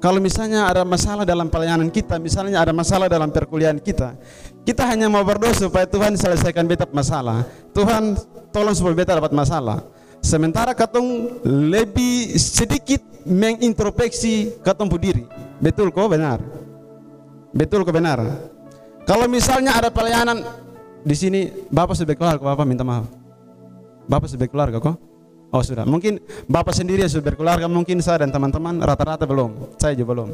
kalau 0.00 0.16
misalnya 0.16 0.64
ada 0.64 0.80
masalah 0.80 1.28
dalam 1.28 1.52
pelayanan 1.52 1.92
kita, 1.92 2.16
misalnya 2.16 2.64
ada 2.64 2.72
masalah 2.72 3.04
dalam 3.04 3.28
perkuliahan 3.28 3.76
kita, 3.76 4.16
kita 4.64 4.88
hanya 4.88 5.12
mau 5.12 5.20
berdoa 5.20 5.52
supaya 5.52 5.84
Tuhan 5.84 6.16
selesaikan 6.16 6.64
beta 6.64 6.88
masalah. 6.88 7.44
Tuhan 7.76 8.16
tolong 8.48 8.72
supaya 8.72 8.96
beta 8.96 9.12
dapat 9.12 9.36
masalah. 9.36 9.84
Sementara 10.24 10.72
katong 10.72 11.40
lebih 11.44 12.32
sedikit 12.40 13.04
mengintrospeksi 13.28 14.64
katong 14.64 14.88
diri. 14.96 15.28
Betul 15.60 15.92
kok 15.92 16.08
benar? 16.08 16.40
Betul 17.52 17.84
kok 17.84 17.92
benar? 17.92 18.24
Kalau 19.04 19.28
misalnya 19.28 19.76
ada 19.76 19.92
pelayanan 19.92 20.40
di 21.04 21.12
sini, 21.12 21.40
Bapak 21.68 21.92
sudah 21.92 22.16
keluarga, 22.16 22.40
Bapak 22.40 22.64
minta 22.64 22.84
maaf. 22.84 23.19
Bapak 24.06 24.28
sudah 24.30 24.46
keluarga 24.48 24.78
kok? 24.78 24.96
Oh 25.50 25.62
sudah. 25.64 25.82
Mungkin 25.82 26.22
Bapak 26.46 26.72
sendiri 26.76 27.02
sudah 27.10 27.34
berkeluarga, 27.34 27.66
mungkin 27.66 27.98
saya 27.98 28.22
dan 28.22 28.30
teman-teman 28.30 28.78
rata-rata 28.80 29.26
belum. 29.26 29.76
Saya 29.76 29.98
juga 29.98 30.14
belum. 30.14 30.28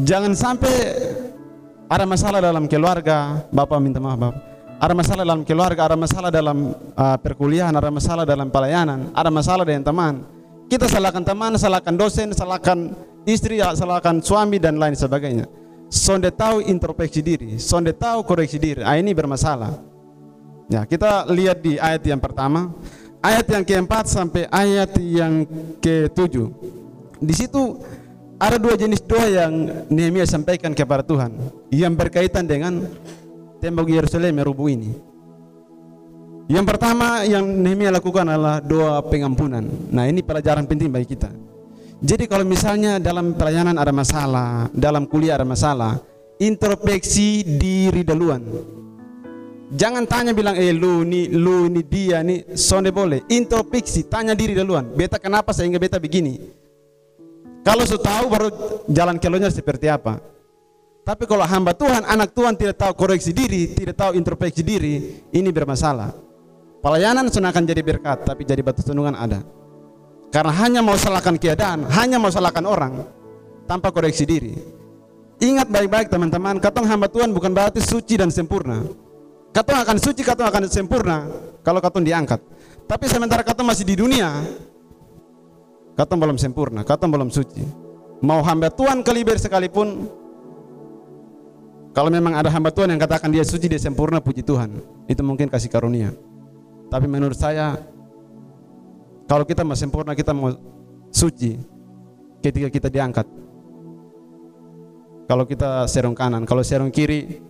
Jangan 0.00 0.32
sampai 0.32 0.74
ada 1.90 2.06
masalah 2.06 2.40
dalam 2.40 2.64
keluarga, 2.70 3.44
Bapak 3.50 3.78
minta 3.82 3.98
maaf 4.00 4.18
Bapak 4.18 4.50
ada 4.80 4.96
masalah 4.96 5.22
dalam 5.28 5.44
keluarga, 5.44 5.92
ada 5.92 5.96
masalah 6.00 6.30
dalam 6.32 6.72
uh, 6.96 7.16
perkuliahan, 7.20 7.76
ada 7.76 7.92
masalah 7.92 8.24
dalam 8.24 8.48
pelayanan, 8.48 9.12
ada 9.12 9.28
masalah 9.28 9.68
dengan 9.68 9.84
teman. 9.84 10.24
Kita 10.72 10.88
salahkan 10.88 11.20
teman, 11.20 11.52
salahkan 11.60 11.92
dosen, 11.92 12.32
salahkan 12.32 12.96
istri, 13.28 13.60
salahkan 13.60 14.24
suami 14.24 14.56
dan 14.56 14.80
lain 14.80 14.96
sebagainya. 14.96 15.44
Sonde 15.92 16.32
tahu 16.32 16.64
introspeksi 16.64 17.20
diri, 17.20 17.60
sonde 17.60 17.92
tahu 17.92 18.24
koreksi 18.24 18.56
diri. 18.56 18.80
Ah, 18.80 18.96
ini 18.96 19.12
bermasalah. 19.12 19.89
Ya, 20.70 20.86
kita 20.86 21.26
lihat 21.26 21.66
di 21.66 21.82
ayat 21.82 22.06
yang 22.06 22.22
pertama, 22.22 22.70
ayat 23.18 23.42
yang 23.50 23.66
keempat 23.66 24.06
sampai 24.06 24.46
ayat 24.46 24.94
yang 25.02 25.42
ketujuh. 25.82 26.46
Di 27.18 27.34
situ 27.34 27.82
ada 28.38 28.54
dua 28.54 28.78
jenis 28.78 29.02
doa 29.02 29.26
yang 29.26 29.52
Nehemia 29.90 30.22
sampaikan 30.30 30.70
kepada 30.70 31.02
Tuhan 31.02 31.34
yang 31.74 31.98
berkaitan 31.98 32.46
dengan 32.46 32.86
tembok 33.58 33.90
Yerusalem 33.90 34.30
yang 34.30 34.46
rubuh 34.46 34.70
ini. 34.70 34.94
Yang 36.46 36.66
pertama 36.70 37.26
yang 37.26 37.42
Nehemia 37.50 37.90
lakukan 37.90 38.30
adalah 38.30 38.62
doa 38.62 39.02
pengampunan. 39.02 39.66
Nah 39.90 40.06
ini 40.06 40.22
pelajaran 40.22 40.70
penting 40.70 40.86
bagi 40.86 41.18
kita. 41.18 41.34
Jadi 41.98 42.30
kalau 42.30 42.46
misalnya 42.46 43.02
dalam 43.02 43.34
pelayanan 43.34 43.74
ada 43.74 43.90
masalah, 43.90 44.70
dalam 44.70 45.02
kuliah 45.10 45.34
ada 45.34 45.44
masalah, 45.44 45.98
introspeksi 46.38 47.42
diri 47.58 48.06
duluan. 48.06 48.40
Jangan 49.70 50.02
tanya 50.02 50.34
bilang 50.34 50.58
eh 50.58 50.74
lu 50.74 51.06
ini 51.06 51.30
lu 51.30 51.70
ini 51.70 51.86
dia 51.86 52.26
ini 52.26 52.42
sonde 52.58 52.90
boleh. 52.90 53.22
Introspeksi, 53.30 54.10
tanya 54.10 54.34
diri 54.34 54.58
duluan. 54.58 54.82
Beta 54.90 55.14
kenapa 55.22 55.54
sehingga 55.54 55.78
beta 55.78 56.02
begini? 56.02 56.42
Kalau 57.62 57.86
sudah 57.86 58.02
tahu 58.02 58.24
baru 58.26 58.48
jalan 58.90 59.16
keluarnya 59.22 59.52
seperti 59.52 59.86
apa. 59.86 60.18
Tapi 61.06 61.24
kalau 61.24 61.46
hamba 61.46 61.70
Tuhan, 61.70 62.02
anak 62.02 62.34
Tuhan 62.34 62.54
tidak 62.58 62.76
tahu 62.82 62.92
koreksi 63.06 63.30
diri, 63.30 63.70
tidak 63.72 63.96
tahu 63.98 64.14
introspeksi 64.18 64.62
diri, 64.62 65.22
ini 65.32 65.48
bermasalah. 65.48 66.12
Pelayanan 66.80 67.28
sudah 67.28 67.50
akan 67.52 67.64
jadi 67.66 67.82
berkat, 67.82 68.24
tapi 68.24 68.42
jadi 68.44 68.60
batu 68.62 68.84
sandungan 68.84 69.16
ada. 69.16 69.42
Karena 70.30 70.52
hanya 70.62 70.80
mau 70.80 70.94
salahkan 70.94 71.34
keadaan, 71.36 71.88
hanya 71.90 72.16
mau 72.20 72.30
salahkan 72.30 72.62
orang, 72.62 73.04
tanpa 73.66 73.90
koreksi 73.90 74.22
diri. 74.22 74.54
Ingat 75.40 75.72
baik-baik 75.72 76.12
teman-teman, 76.12 76.60
katong 76.60 76.86
hamba 76.86 77.08
Tuhan 77.08 77.32
bukan 77.32 77.52
berarti 77.52 77.80
suci 77.80 78.20
dan 78.20 78.28
sempurna. 78.30 78.84
Katong 79.50 79.78
akan 79.82 79.96
suci, 79.98 80.22
katong 80.22 80.46
akan 80.46 80.62
sempurna 80.70 81.26
kalau 81.66 81.82
katong 81.82 82.06
diangkat. 82.06 82.38
Tapi 82.86 83.04
sementara 83.10 83.42
katong 83.42 83.66
masih 83.66 83.82
di 83.86 83.98
dunia, 83.98 84.30
katong 85.98 86.18
belum 86.18 86.38
sempurna, 86.38 86.86
katong 86.86 87.10
belum 87.10 87.30
suci. 87.30 87.62
Mau 88.22 88.42
hamba 88.46 88.70
Tuhan 88.70 89.02
kaliber 89.02 89.38
sekalipun, 89.40 90.06
kalau 91.90 92.10
memang 92.12 92.38
ada 92.38 92.46
hamba 92.52 92.70
Tuhan 92.70 92.94
yang 92.94 93.02
katakan 93.02 93.30
dia 93.34 93.42
suci, 93.42 93.66
dia 93.66 93.80
sempurna, 93.82 94.22
puji 94.22 94.46
Tuhan. 94.46 94.70
Itu 95.10 95.26
mungkin 95.26 95.50
kasih 95.50 95.66
karunia. 95.66 96.14
Tapi 96.86 97.06
menurut 97.10 97.34
saya, 97.34 97.74
kalau 99.26 99.42
kita 99.42 99.66
mau 99.66 99.74
sempurna, 99.74 100.14
kita 100.14 100.30
mau 100.30 100.54
suci 101.10 101.58
ketika 102.38 102.70
kita 102.70 102.88
diangkat. 102.90 103.26
Kalau 105.26 105.46
kita 105.46 105.86
serong 105.86 106.14
kanan, 106.14 106.42
kalau 106.46 106.62
serong 106.62 106.90
kiri, 106.90 107.42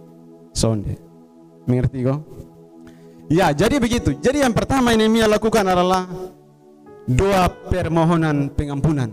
sonde. 0.52 1.09
Mengerti 1.70 2.02
kok? 2.02 2.18
Ya, 3.30 3.54
jadi 3.54 3.78
begitu. 3.78 4.18
Jadi 4.18 4.42
yang 4.42 4.50
pertama 4.50 4.90
ini 4.90 5.06
Nehemia 5.06 5.30
lakukan 5.30 5.62
adalah 5.62 6.10
doa 7.06 7.46
permohonan 7.70 8.50
pengampunan. 8.50 9.06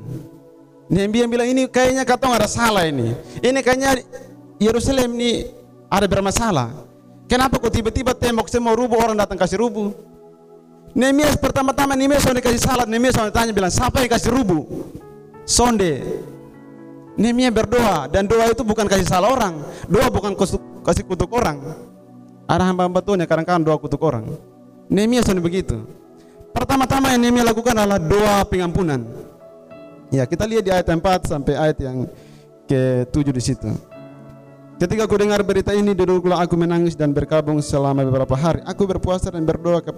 Nehemia 0.90 1.30
bilang 1.30 1.46
ini 1.54 1.70
kayaknya 1.70 2.02
katong 2.02 2.34
ada 2.34 2.50
salah 2.50 2.90
ini. 2.90 3.14
Ini 3.46 3.62
kayaknya 3.62 4.02
Yerusalem 4.58 5.14
ini 5.22 5.46
ada 5.86 6.10
bermasalah. 6.10 6.74
Kenapa 7.30 7.62
kok 7.62 7.70
tiba-tiba 7.70 8.18
tembok 8.18 8.50
semua 8.50 8.74
rubuh 8.74 8.98
orang 8.98 9.14
datang 9.14 9.38
kasih 9.38 9.62
rubuh? 9.62 9.94
Nehemia 10.98 11.30
pertama-tama 11.38 11.94
Nehemia 11.94 12.18
sonde 12.18 12.42
kasih 12.42 12.58
salat, 12.58 12.90
Nehemia 12.90 13.14
sonde 13.14 13.30
tanya 13.30 13.54
bilang 13.54 13.70
siapa 13.70 14.02
yang 14.02 14.10
kasih 14.10 14.34
rubuh? 14.34 14.66
Sonde. 15.46 16.02
Nehemia 17.14 17.54
berdoa 17.54 18.10
dan 18.10 18.26
doa 18.26 18.50
itu 18.50 18.66
bukan 18.66 18.90
kasih 18.90 19.06
salah 19.06 19.30
orang, 19.30 19.62
doa 19.86 20.10
bukan 20.10 20.34
kasih 20.82 21.06
kutuk 21.06 21.30
orang. 21.38 21.62
Ada 22.48 22.63
hamba-hamba 22.72 23.04
Tuhan 23.04 23.20
yang 23.20 23.30
kadang-kadang 23.30 23.63
doa 23.68 23.77
kutuk 23.77 24.00
orang. 24.08 24.24
Nehemia 24.88 25.20
sonde 25.20 25.44
begitu. 25.44 25.84
Pertama-tama 26.56 27.12
yang 27.12 27.20
Nehemia 27.20 27.44
lakukan 27.51 27.75
adalah 27.75 28.00
doa 28.00 28.48
pengampunan. 28.48 29.04
Ya, 30.08 30.24
kita 30.24 30.48
lihat 30.48 30.63
di 30.63 30.72
ayat 30.72 30.88
4 30.88 31.04
sampai 31.27 31.60
ayat 31.60 31.77
yang 31.84 32.08
ke-7 32.72 33.27
di 33.36 33.44
situ. 33.44 33.68
Ketika 34.80 35.04
aku 35.04 35.20
dengar 35.20 35.44
berita 35.44 35.75
ini, 35.75 35.92
duduklah 35.92 36.39
aku 36.39 36.56
menangis 36.56 36.96
dan 36.96 37.12
berkabung 37.12 37.60
selama 37.60 38.08
beberapa 38.08 38.38
hari. 38.39 38.63
Aku 38.63 38.88
berpuasa 38.88 39.27
dan 39.27 39.44
berdoa 39.44 39.84
ke 39.84 39.92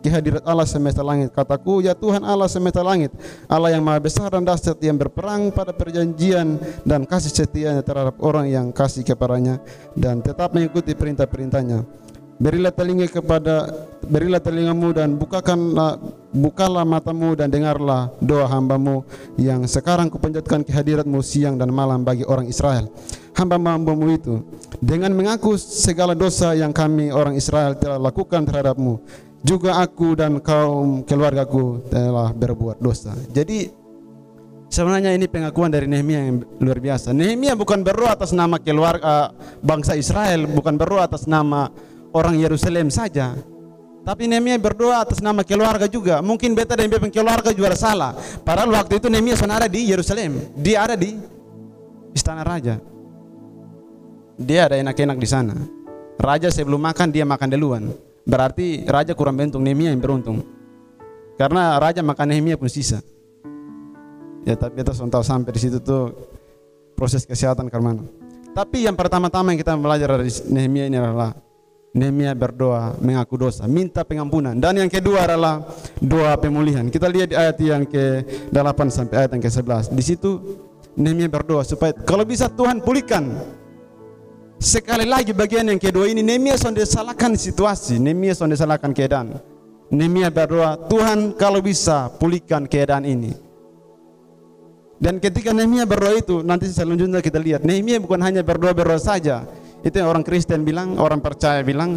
kehadirat 0.00 0.42
Allah 0.44 0.66
semesta 0.66 1.04
langit. 1.04 1.30
Kataku, 1.30 1.84
ya 1.84 1.92
Tuhan 1.94 2.24
Allah 2.24 2.48
semesta 2.48 2.80
langit, 2.80 3.12
Allah 3.46 3.76
yang 3.76 3.84
maha 3.84 4.00
besar 4.00 4.32
dan 4.32 4.42
dahsyat 4.42 4.80
yang 4.82 4.96
berperang 4.96 5.52
pada 5.52 5.70
perjanjian 5.70 6.58
dan 6.82 7.04
kasih 7.04 7.32
setianya 7.32 7.84
terhadap 7.84 8.16
orang 8.24 8.48
yang 8.48 8.66
kasih 8.72 9.04
kepadanya 9.04 9.60
dan 9.94 10.24
tetap 10.24 10.50
mengikuti 10.56 10.96
perintah-perintahnya. 10.96 11.84
Berilah 12.40 12.72
telinga 12.72 13.04
kepada 13.04 13.68
berilah 14.00 14.40
telingamu 14.40 14.96
dan 14.96 15.12
bukakanlah 15.12 16.00
bukalah 16.32 16.88
matamu 16.88 17.36
dan 17.36 17.52
dengarlah 17.52 18.08
doa 18.16 18.48
hambamu 18.48 19.04
yang 19.36 19.60
sekarang 19.68 20.08
kupanjatkan 20.08 20.64
kehadiratmu 20.64 21.20
siang 21.20 21.60
dan 21.60 21.68
malam 21.68 22.00
bagi 22.00 22.24
orang 22.24 22.48
Israel. 22.48 22.88
Hamba-hambamu 23.36 24.06
itu 24.08 24.40
dengan 24.80 25.12
mengaku 25.12 25.60
segala 25.60 26.16
dosa 26.16 26.56
yang 26.56 26.72
kami 26.72 27.12
orang 27.12 27.36
Israel 27.36 27.76
telah 27.76 28.00
lakukan 28.00 28.40
terhadapmu. 28.48 29.04
Juga 29.40 29.80
aku 29.80 30.12
dan 30.20 30.36
kaum 30.44 31.00
keluargaku 31.00 31.80
telah 31.88 32.28
berbuat 32.28 32.76
dosa. 32.76 33.16
Jadi 33.32 33.72
sebenarnya 34.68 35.16
ini 35.16 35.24
pengakuan 35.24 35.72
dari 35.72 35.88
Nehemia 35.88 36.28
yang 36.28 36.44
luar 36.60 36.76
biasa. 36.76 37.16
Nehemia 37.16 37.56
bukan 37.56 37.80
berdoa 37.80 38.12
atas 38.12 38.36
nama 38.36 38.60
keluarga 38.60 39.32
bangsa 39.64 39.96
Israel, 39.96 40.44
bukan 40.44 40.76
berdoa 40.76 41.08
atas 41.08 41.24
nama 41.24 41.72
orang 42.12 42.36
Yerusalem 42.36 42.92
saja. 42.92 43.32
Tapi 44.04 44.28
Nehemia 44.28 44.60
berdoa 44.60 45.04
atas 45.04 45.24
nama 45.24 45.40
keluarga 45.40 45.88
juga. 45.88 46.20
Mungkin 46.20 46.52
beta 46.52 46.76
dan 46.76 46.88
beta 46.92 47.08
keluarga 47.08 47.52
juga 47.52 47.72
salah. 47.76 48.12
Padahal 48.44 48.72
waktu 48.76 49.00
itu 49.00 49.08
Nehemia 49.08 49.36
sudah 49.40 49.60
ada 49.60 49.68
di 49.68 49.88
Yerusalem. 49.88 50.36
Dia 50.56 50.84
ada 50.84 50.96
di 51.00 51.16
istana 52.12 52.44
raja. 52.44 52.76
Dia 54.40 54.68
ada 54.68 54.76
enak-enak 54.80 55.16
di 55.20 55.28
sana. 55.28 55.56
Raja 56.16 56.48
sebelum 56.52 56.80
makan 56.80 57.08
dia 57.12 57.24
makan 57.28 57.48
duluan. 57.52 57.84
Berarti 58.30 58.86
raja 58.86 59.10
kurang 59.18 59.34
beruntung, 59.34 59.66
Nehemia 59.66 59.90
yang 59.90 59.98
beruntung. 59.98 60.46
Karena 61.34 61.82
raja 61.82 61.98
makan 61.98 62.30
Nehemia 62.30 62.54
pun 62.54 62.70
sisa. 62.70 63.02
Ya 64.46 64.54
tapi 64.54 64.78
kita 64.78 64.94
sudah 64.94 65.20
sampai 65.20 65.50
di 65.50 65.60
situ 65.60 65.82
tuh 65.82 66.14
proses 66.94 67.26
kesehatan 67.26 67.66
karena. 67.66 67.98
Tapi 68.54 68.86
yang 68.86 68.94
pertama-tama 68.94 69.50
yang 69.50 69.58
kita 69.58 69.74
belajar 69.74 70.08
dari 70.14 70.30
Nehemia 70.46 70.86
ini 70.86 70.96
adalah 70.96 71.34
Nehemia 71.90 72.38
berdoa 72.38 72.94
mengaku 73.02 73.34
dosa, 73.34 73.66
minta 73.66 74.06
pengampunan. 74.06 74.54
Dan 74.54 74.78
yang 74.78 74.86
kedua 74.86 75.26
adalah 75.26 75.66
doa 75.98 76.38
pemulihan. 76.38 76.86
Kita 76.86 77.10
lihat 77.10 77.34
di 77.34 77.36
ayat 77.36 77.58
yang 77.58 77.82
ke-8 77.82 78.78
sampai 78.94 79.26
ayat 79.26 79.30
yang 79.34 79.42
ke-11. 79.42 79.90
Di 79.90 80.04
situ 80.06 80.30
Nehemia 80.94 81.26
berdoa 81.26 81.66
supaya 81.66 81.90
kalau 82.06 82.22
bisa 82.22 82.46
Tuhan 82.46 82.78
pulihkan. 82.78 83.58
Sekali 84.60 85.08
lagi 85.08 85.32
bagian 85.32 85.72
yang 85.72 85.80
kedua 85.80 86.04
ini 86.04 86.20
Nehemia 86.20 86.52
sudah 86.60 86.84
salahkan 86.84 87.32
situasi, 87.32 87.96
Nehemia 87.96 88.36
sudah 88.36 88.60
salahkan 88.60 88.92
keadaan. 88.92 89.40
Nehemia 89.88 90.28
berdoa, 90.28 90.76
Tuhan 90.84 91.32
kalau 91.32 91.64
bisa 91.64 92.12
pulihkan 92.20 92.68
keadaan 92.68 93.08
ini. 93.08 93.32
Dan 95.00 95.16
ketika 95.16 95.56
Nehemia 95.56 95.88
berdoa 95.88 96.12
itu, 96.12 96.44
nanti 96.44 96.68
selanjutnya 96.68 97.24
kita 97.24 97.40
lihat, 97.40 97.64
Nehemia 97.64 98.04
bukan 98.04 98.20
hanya 98.20 98.44
berdoa-berdoa 98.44 99.00
saja. 99.00 99.48
Itu 99.80 99.96
yang 99.96 100.12
orang 100.12 100.20
Kristen 100.28 100.60
bilang, 100.60 101.00
orang 101.00 101.24
percaya 101.24 101.64
bilang, 101.64 101.96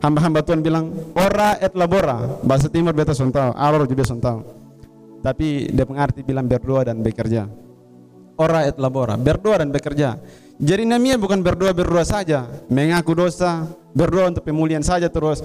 hamba-hamba 0.00 0.40
Tuhan 0.40 0.64
bilang, 0.64 0.88
ora 1.12 1.60
et 1.60 1.76
labora. 1.76 2.40
Bahasa 2.40 2.72
timur 2.72 2.96
beta 2.96 3.12
tahu, 3.12 3.52
alor 3.52 3.84
juga 3.84 4.08
tahu. 4.08 4.40
Tapi 5.20 5.76
dia 5.76 5.84
mengerti 5.84 6.24
bilang 6.24 6.48
berdoa 6.48 6.88
dan 6.88 7.04
bekerja. 7.04 7.44
Ora 8.40 8.64
et 8.64 8.80
labora, 8.80 9.20
berdoa 9.20 9.60
dan 9.60 9.68
bekerja. 9.68 10.16
Jadi 10.58 10.82
Nehemia 10.82 11.14
bukan 11.14 11.38
berdoa-berdoa 11.38 12.02
saja, 12.02 12.50
mengaku 12.66 13.14
dosa, 13.14 13.62
berdoa 13.94 14.34
untuk 14.34 14.42
pemulihan 14.42 14.82
saja 14.82 15.06
terus. 15.06 15.38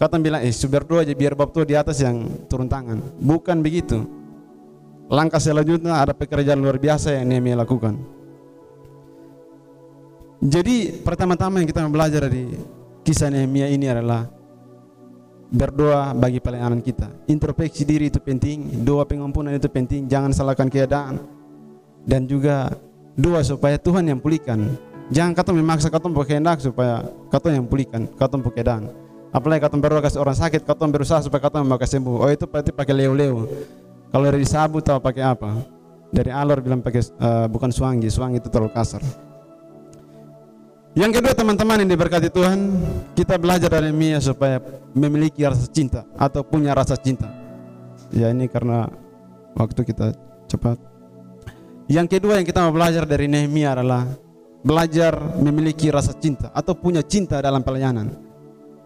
Kata 0.00 0.16
bilang, 0.16 0.40
eh 0.40 0.50
berdoa 0.50 1.04
aja 1.04 1.12
biar 1.12 1.36
bab 1.36 1.52
di 1.52 1.76
atas 1.76 2.00
yang 2.00 2.24
turun 2.48 2.66
tangan. 2.66 2.98
Bukan 3.20 3.60
begitu. 3.60 4.08
Langkah 5.12 5.36
selanjutnya 5.36 6.00
ada 6.00 6.16
pekerjaan 6.16 6.64
luar 6.64 6.80
biasa 6.80 7.12
yang 7.12 7.28
Nehemia 7.28 7.60
lakukan. 7.60 8.00
Jadi 10.40 11.00
pertama-tama 11.04 11.60
yang 11.60 11.68
kita 11.68 11.84
belajar 11.88 12.24
dari 12.24 12.48
kisah 13.04 13.28
Nehemia 13.28 13.68
ini 13.68 13.84
adalah 13.84 14.24
berdoa 15.52 16.16
bagi 16.16 16.40
pelayanan 16.40 16.80
kita. 16.80 17.08
Introspeksi 17.28 17.84
diri 17.84 18.08
itu 18.08 18.16
penting, 18.16 18.80
doa 18.80 19.04
pengampunan 19.04 19.52
itu 19.52 19.68
penting, 19.68 20.08
jangan 20.08 20.32
salahkan 20.32 20.72
keadaan. 20.72 21.20
Dan 22.04 22.28
juga 22.28 22.72
doa 23.14 23.40
supaya 23.46 23.78
Tuhan 23.78 24.06
yang 24.10 24.18
pulihkan. 24.18 24.74
Jangan 25.12 25.32
kata 25.36 25.50
memaksa 25.52 25.88
kata 25.92 26.08
berkehendak 26.08 26.64
supaya 26.64 27.04
kata 27.28 27.52
yang 27.54 27.68
pulihkan, 27.68 28.08
kata 28.16 28.40
keadaan. 28.50 28.90
Apalagi 29.34 29.66
kata 29.66 29.76
berdoa 29.76 30.00
kasih 30.00 30.22
orang 30.22 30.38
sakit, 30.38 30.62
kata 30.62 30.86
berusaha 30.86 31.20
supaya 31.26 31.42
kata 31.42 31.60
mau 31.66 31.76
sembuh. 31.76 32.22
Oh 32.22 32.30
itu 32.30 32.46
berarti 32.46 32.70
pakai 32.70 32.94
leo-leo. 32.94 33.50
Kalau 34.14 34.24
dari 34.30 34.46
sabu 34.46 34.78
tahu 34.78 35.02
pakai 35.02 35.26
apa? 35.26 35.58
Dari 36.14 36.30
alor 36.30 36.62
bilang 36.62 36.78
pakai 36.78 37.02
uh, 37.18 37.50
bukan 37.50 37.74
suangi, 37.74 38.06
suangi 38.06 38.38
itu 38.38 38.46
terlalu 38.46 38.70
kasar. 38.70 39.02
Yang 40.94 41.18
kedua 41.18 41.34
teman-teman 41.34 41.82
yang 41.82 41.90
diberkati 41.90 42.30
Tuhan, 42.30 42.58
kita 43.18 43.34
belajar 43.34 43.66
dari 43.66 43.90
Mia 43.90 44.22
supaya 44.22 44.62
memiliki 44.94 45.42
rasa 45.42 45.66
cinta 45.66 46.06
atau 46.14 46.46
punya 46.46 46.70
rasa 46.70 46.94
cinta. 46.94 47.26
Ya 48.14 48.30
ini 48.30 48.46
karena 48.46 48.86
waktu 49.58 49.82
kita 49.82 50.14
cepat. 50.46 50.93
Yang 51.84 52.18
kedua 52.18 52.40
yang 52.40 52.46
kita 52.48 52.64
mau 52.64 52.72
belajar 52.72 53.04
dari 53.04 53.28
Nehemia 53.28 53.76
adalah 53.76 54.08
belajar 54.64 55.20
memiliki 55.36 55.92
rasa 55.92 56.16
cinta 56.16 56.48
atau 56.56 56.72
punya 56.72 57.04
cinta 57.04 57.40
dalam 57.44 57.60
pelayanan. 57.60 58.08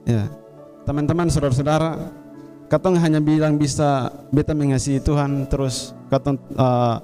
Ya, 0.03 0.27
teman-teman, 0.83 1.31
saudara-saudara, 1.31 2.11
Katong 2.69 3.01
hanya 3.01 3.17
bilang 3.17 3.57
bisa 3.57 4.13
beta 4.29 4.53
mengasihi 4.53 5.01
Tuhan 5.01 5.49
terus 5.49 5.97
katong 6.13 6.37
uh, 6.53 7.01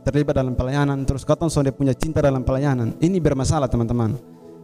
terlibat 0.00 0.40
dalam 0.40 0.56
pelayanan 0.56 1.04
terus 1.04 1.28
katong 1.28 1.52
sudah 1.52 1.76
punya 1.76 1.92
cinta 1.92 2.24
dalam 2.24 2.40
pelayanan. 2.40 2.96
Ini 2.96 3.20
bermasalah 3.20 3.68
teman-teman. 3.68 4.16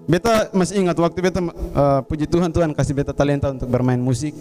Beta 0.08 0.48
masih 0.56 0.80
ingat 0.80 0.96
waktu 0.96 1.20
beta 1.20 1.44
uh, 1.44 2.00
puji 2.08 2.24
Tuhan 2.24 2.48
Tuhan 2.56 2.72
kasih 2.72 2.96
beta 2.96 3.12
talenta 3.12 3.52
untuk 3.52 3.68
bermain 3.68 4.00
musik. 4.00 4.32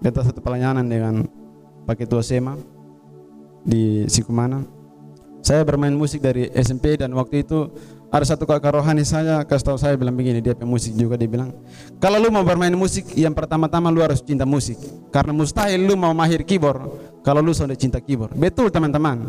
Beta 0.00 0.24
satu 0.24 0.40
pelayanan 0.40 0.88
dengan 0.88 1.28
pakai 1.84 2.08
tua 2.08 2.24
sema 2.24 2.56
di 3.68 4.08
Sikumana. 4.08 4.64
Saya 5.42 5.62
bermain 5.62 5.94
musik 5.94 6.20
dari 6.20 6.50
SMP 6.52 6.98
dan 6.98 7.14
waktu 7.14 7.46
itu 7.46 7.70
ada 8.08 8.24
satu 8.24 8.48
kakak 8.48 8.80
rohani 8.80 9.04
saya 9.04 9.44
kasih 9.44 9.64
tahu 9.68 9.78
saya 9.78 9.94
bilang 9.94 10.16
begini 10.16 10.40
dia 10.40 10.56
pemusik 10.56 10.96
juga 10.96 11.20
dia 11.20 11.28
bilang 11.28 11.52
kalau 12.00 12.16
lu 12.16 12.32
mau 12.32 12.40
bermain 12.40 12.72
musik 12.72 13.04
yang 13.12 13.36
pertama-tama 13.36 13.92
lu 13.92 14.00
harus 14.00 14.24
cinta 14.24 14.48
musik. 14.48 14.80
Karena 15.12 15.32
mustahil 15.36 15.80
lu 15.80 15.94
mau 15.94 16.12
mahir 16.16 16.42
keyboard 16.42 16.88
kalau 17.20 17.44
lu 17.44 17.52
sudah 17.52 17.76
cinta 17.76 18.00
keyboard. 18.00 18.32
Betul 18.34 18.72
teman-teman. 18.72 19.28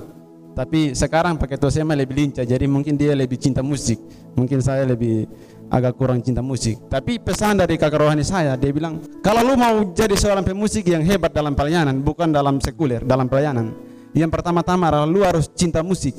Tapi 0.55 0.91
sekarang 0.91 1.39
pakai 1.39 1.55
saya 1.71 1.87
lebih 1.87 2.15
lincah 2.19 2.43
jadi 2.43 2.65
mungkin 2.67 2.99
dia 2.99 3.15
lebih 3.15 3.39
cinta 3.39 3.63
musik. 3.63 3.99
Mungkin 4.35 4.59
saya 4.59 4.83
lebih 4.83 5.23
agak 5.69 5.95
kurang 5.95 6.19
cinta 6.25 6.41
musik. 6.41 6.89
Tapi 6.89 7.21
pesan 7.21 7.61
dari 7.61 7.77
kakak 7.77 8.01
rohani 8.01 8.25
saya 8.25 8.57
dia 8.57 8.71
bilang 8.73 8.99
kalau 9.21 9.45
lu 9.45 9.53
mau 9.55 9.93
jadi 9.93 10.15
seorang 10.17 10.43
pemusik 10.43 10.89
yang 10.89 11.05
hebat 11.05 11.31
dalam 11.31 11.53
pelayanan 11.53 12.01
bukan 12.01 12.33
dalam 12.33 12.57
sekuler 12.59 13.05
dalam 13.05 13.29
pelayanan 13.29 13.71
yang 14.13 14.29
pertama-tama 14.29 15.05
lu 15.05 15.21
harus 15.25 15.49
cinta 15.51 15.81
musik 15.81 16.15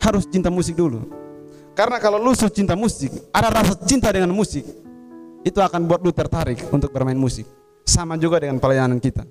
harus 0.00 0.24
cinta 0.28 0.48
musik 0.48 0.76
dulu 0.76 1.20
karena 1.80 1.96
kalau 1.96 2.18
lu 2.18 2.34
sudah 2.34 2.52
cinta 2.52 2.74
musik, 2.74 3.08
ada 3.30 3.48
rasa 3.48 3.72
cinta 3.86 4.10
dengan 4.10 4.28
musik, 4.34 4.66
itu 5.46 5.58
akan 5.62 5.86
buat 5.86 6.02
lu 6.02 6.10
tertarik 6.10 6.60
untuk 6.68 6.90
bermain 6.90 7.16
musik. 7.16 7.46
Sama 7.86 8.20
juga 8.20 8.42
dengan 8.42 8.60
pelayanan 8.60 9.00
kita. 9.00 9.24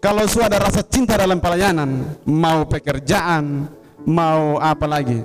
Kalau 0.00 0.24
sudah 0.24 0.48
ada 0.48 0.58
rasa 0.58 0.80
cinta 0.82 1.14
dalam 1.14 1.38
pelayanan, 1.38 2.18
mau 2.26 2.64
pekerjaan, 2.64 3.68
mau 4.08 4.56
apa 4.58 4.88
lagi? 4.88 5.20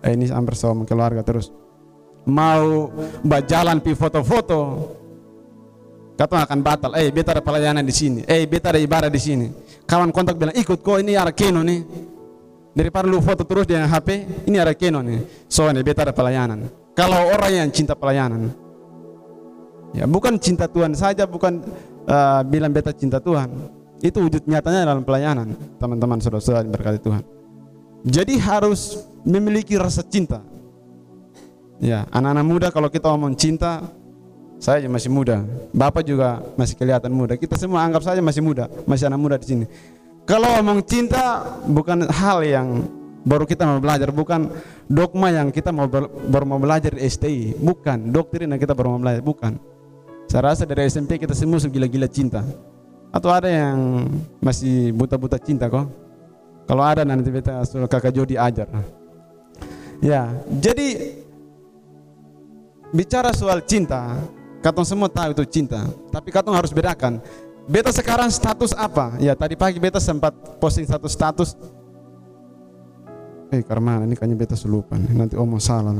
Eh, 0.00 0.14
ini 0.14 0.30
hampir 0.30 0.54
sama 0.56 0.86
keluarga 0.86 1.20
terus. 1.20 1.50
Mau 2.24 2.94
berjalan 3.20 3.84
pi 3.84 3.92
foto-foto, 3.92 4.96
kata 6.14 6.46
akan 6.46 6.58
batal. 6.62 6.90
Eh, 6.96 7.12
beta 7.12 7.36
ada 7.36 7.44
pelayanan 7.44 7.84
di 7.84 7.92
sini. 7.92 8.24
Eh, 8.24 8.48
beta 8.48 8.70
ada 8.70 8.80
ibadah 8.80 9.10
di 9.10 9.20
sini. 9.20 9.50
Kawan 9.90 10.14
kontak 10.14 10.38
bilang 10.38 10.54
ikut 10.54 10.78
kok 10.78 11.02
ini 11.02 11.18
arah 11.18 11.34
keno 11.34 11.66
nih 11.66 11.82
Daripada 12.70 13.10
lu 13.10 13.18
foto 13.18 13.42
terus 13.42 13.66
dengan 13.66 13.90
HP, 13.90 14.08
ini 14.46 14.56
ada 14.62 14.70
Canon 14.78 15.02
nih. 15.02 15.20
Soalnya 15.50 15.82
beta 15.82 16.06
ada 16.06 16.14
pelayanan. 16.14 16.70
Kalau 16.94 17.18
orang 17.34 17.50
yang 17.50 17.68
cinta 17.74 17.98
pelayanan, 17.98 18.54
ya 19.90 20.06
bukan 20.06 20.38
cinta 20.38 20.70
Tuhan 20.70 20.94
saja, 20.94 21.26
bukan 21.26 21.66
uh, 22.06 22.42
bilang 22.46 22.70
beta 22.70 22.94
cinta 22.94 23.18
Tuhan. 23.18 23.50
Itu 24.00 24.22
wujud 24.22 24.46
nyatanya 24.46 24.86
dalam 24.86 25.02
pelayanan, 25.02 25.52
teman-teman 25.82 26.22
saudara-saudara 26.22 26.64
berkati 26.70 27.00
Tuhan. 27.02 27.22
Jadi 28.06 28.38
harus 28.38 29.02
memiliki 29.26 29.74
rasa 29.74 30.06
cinta. 30.06 30.40
Ya, 31.82 32.06
anak-anak 32.14 32.44
muda 32.46 32.68
kalau 32.70 32.88
kita 32.88 33.10
ngomong 33.10 33.34
cinta, 33.34 33.82
saya 34.60 34.84
masih 34.92 35.08
muda, 35.08 35.40
bapak 35.72 36.04
juga 36.04 36.44
masih 36.52 36.76
kelihatan 36.76 37.08
muda. 37.08 37.32
Kita 37.40 37.56
semua 37.56 37.80
anggap 37.80 38.04
saja 38.04 38.20
masih 38.20 38.44
muda, 38.44 38.68
masih 38.84 39.08
anak 39.08 39.16
muda 39.16 39.36
di 39.40 39.46
sini. 39.48 39.64
Kalau 40.28 40.52
ngomong 40.60 40.84
cinta 40.84 41.56
bukan 41.64 42.04
hal 42.12 42.44
yang 42.44 42.84
baru 43.24 43.48
kita 43.48 43.64
mau 43.64 43.80
belajar, 43.80 44.12
bukan 44.12 44.52
dogma 44.84 45.32
yang 45.32 45.48
kita 45.48 45.72
mau 45.72 45.88
baru 45.88 46.44
mau 46.44 46.60
belajar 46.60 46.92
di 46.92 47.00
STI, 47.08 47.56
bukan 47.56 48.12
doktrin 48.12 48.52
yang 48.52 48.60
kita 48.60 48.76
baru 48.76 48.94
mau 48.94 49.00
belajar, 49.00 49.24
bukan. 49.24 49.56
Saya 50.28 50.52
rasa 50.52 50.68
dari 50.68 50.86
SMP 50.86 51.16
kita 51.16 51.32
semua 51.32 51.58
gila-gila 51.58 52.06
cinta. 52.06 52.44
Atau 53.10 53.32
ada 53.32 53.50
yang 53.50 54.06
masih 54.38 54.94
buta-buta 54.94 55.40
cinta 55.42 55.66
kok? 55.66 55.90
Kalau 56.68 56.84
ada 56.86 57.02
nanti 57.02 57.32
kita 57.32 57.66
suruh 57.66 57.90
kakak 57.90 58.14
Jody 58.14 58.38
ajar. 58.38 58.70
Ya, 59.98 60.30
jadi 60.46 61.18
bicara 62.94 63.34
soal 63.34 63.66
cinta, 63.66 64.22
katong 64.60 64.86
semua 64.86 65.08
tahu 65.08 65.32
itu 65.32 65.44
cinta, 65.48 65.88
tapi 66.12 66.28
katong 66.28 66.54
harus 66.54 66.70
bedakan 66.70 67.20
Beta 67.70 67.94
sekarang 67.94 68.26
status 68.34 68.74
apa? 68.74 69.14
Ya 69.22 69.38
tadi 69.38 69.54
pagi 69.54 69.78
beta 69.78 70.02
sempat 70.02 70.34
posting 70.58 70.90
satu 70.90 71.06
status. 71.06 71.54
Eh 73.54 73.62
karena 73.62 74.02
ini 74.02 74.18
kayaknya 74.18 74.34
beta 74.34 74.58
selupa 74.58 74.98
nih. 74.98 75.14
Nanti 75.14 75.34
omong 75.38 75.62
salah. 75.62 75.94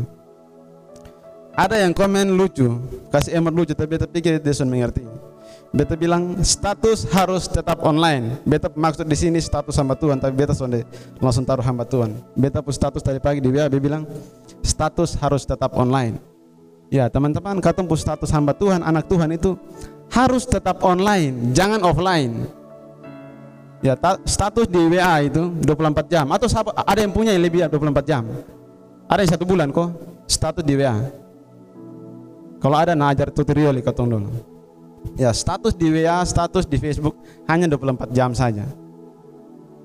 Ada 1.55 1.87
yang 1.87 1.95
komen 1.95 2.35
lucu, 2.35 2.75
kasih 3.15 3.39
emot 3.39 3.55
lucu, 3.55 3.71
tapi 3.71 3.95
beta 3.95 4.07
pikir 4.11 4.43
dia 4.43 4.51
sudah 4.51 4.71
mengerti. 4.71 5.07
Beta 5.71 5.95
bilang 5.95 6.43
status 6.43 7.07
harus 7.15 7.47
tetap 7.47 7.87
online. 7.87 8.43
Beta 8.43 8.67
maksud 8.67 9.07
di 9.07 9.15
sini 9.15 9.39
status 9.39 9.79
hamba 9.79 9.95
Tuhan, 9.95 10.19
tapi 10.19 10.35
beta 10.35 10.51
sudah 10.51 10.83
langsung 11.23 11.47
taruh 11.47 11.63
hamba 11.63 11.87
Tuhan. 11.87 12.19
Beta 12.35 12.59
pun 12.67 12.75
status 12.75 12.99
tadi 12.99 13.23
pagi 13.23 13.39
di 13.39 13.51
WA, 13.51 13.71
dia 13.71 13.83
bilang 13.83 14.07
status 14.63 15.15
harus 15.23 15.47
tetap 15.47 15.71
online. 15.79 16.30
Ya 16.91 17.07
teman-teman, 17.07 17.63
kata 17.63 17.87
status 17.95 18.35
hamba 18.35 18.51
Tuhan, 18.51 18.83
anak 18.83 19.07
Tuhan 19.07 19.31
itu 19.31 19.55
harus 20.11 20.43
tetap 20.43 20.83
online, 20.83 21.55
jangan 21.55 21.87
offline. 21.87 22.51
Ya, 23.79 23.95
status 24.27 24.67
di 24.67 24.99
WA 24.99 25.25
itu 25.25 25.55
24 25.65 26.11
jam 26.11 26.27
atau 26.29 26.51
ada 26.85 27.01
yang 27.01 27.15
punya 27.15 27.33
yang 27.33 27.47
lebih 27.47 27.65
24 27.71 28.05
jam. 28.05 28.27
Ada 29.07 29.23
yang 29.23 29.33
satu 29.39 29.47
bulan 29.47 29.71
kok 29.71 29.89
status 30.27 30.67
di 30.67 30.75
WA. 30.77 30.99
Kalau 32.61 32.77
ada 32.77 32.93
nah 32.93 33.15
ajar 33.15 33.33
tutorial 33.33 33.73
katong 33.81 34.11
dulu. 34.11 34.29
Ya, 35.17 35.33
status 35.33 35.73
di 35.73 35.89
WA, 35.89 36.21
status 36.27 36.69
di 36.69 36.77
Facebook 36.77 37.17
hanya 37.49 37.71
24 37.71 38.13
jam 38.13 38.37
saja. 38.37 38.67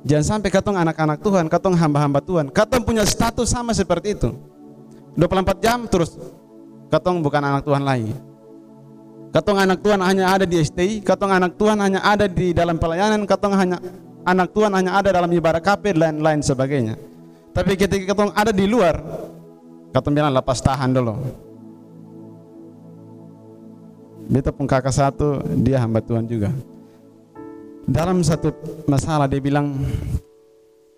Jangan 0.03 0.41
sampai 0.41 0.49
katong 0.51 0.75
anak-anak 0.75 1.21
Tuhan, 1.21 1.45
katong 1.47 1.77
hamba-hamba 1.77 2.19
Tuhan, 2.19 2.49
katong 2.49 2.83
punya 2.83 3.05
status 3.07 3.47
sama 3.47 3.71
seperti 3.71 4.17
itu. 4.17 4.33
24 5.15 5.63
jam 5.63 5.87
terus 5.87 6.19
katong 6.89 7.21
bukan 7.21 7.41
anak 7.41 7.61
Tuhan 7.65 7.83
lagi. 7.83 8.13
Katong 9.35 9.59
anak 9.59 9.83
Tuhan 9.83 9.99
hanya 9.99 10.31
ada 10.31 10.45
di 10.47 10.55
STI, 10.63 11.03
katong 11.03 11.27
anak 11.27 11.59
Tuhan 11.59 11.75
hanya 11.75 11.99
ada 11.99 12.23
di 12.23 12.55
dalam 12.55 12.79
pelayanan, 12.79 13.27
katong 13.27 13.51
hanya 13.51 13.77
anak 14.23 14.55
Tuhan 14.55 14.71
hanya 14.71 14.95
ada 14.95 15.11
dalam 15.11 15.27
ibadah 15.27 15.59
kafe 15.59 15.91
dan 15.91 16.23
lain 16.23 16.39
sebagainya. 16.39 16.95
Tapi 17.51 17.75
ketika 17.75 18.15
katong 18.15 18.31
ada 18.31 18.55
di 18.55 18.63
luar, 18.63 18.95
katong 19.91 20.15
bilang 20.15 20.31
lepas 20.31 20.63
tahan 20.63 20.91
dulu. 20.95 21.15
Beta 24.25 24.49
pun 24.55 24.65
kakak 24.65 24.95
satu, 24.95 25.43
dia 25.59 25.83
hamba 25.83 25.99
Tuhan 26.01 26.25
juga. 26.25 26.49
Dalam 27.85 28.25
satu 28.25 28.49
masalah 28.89 29.29
dia 29.29 29.37
bilang, 29.37 29.77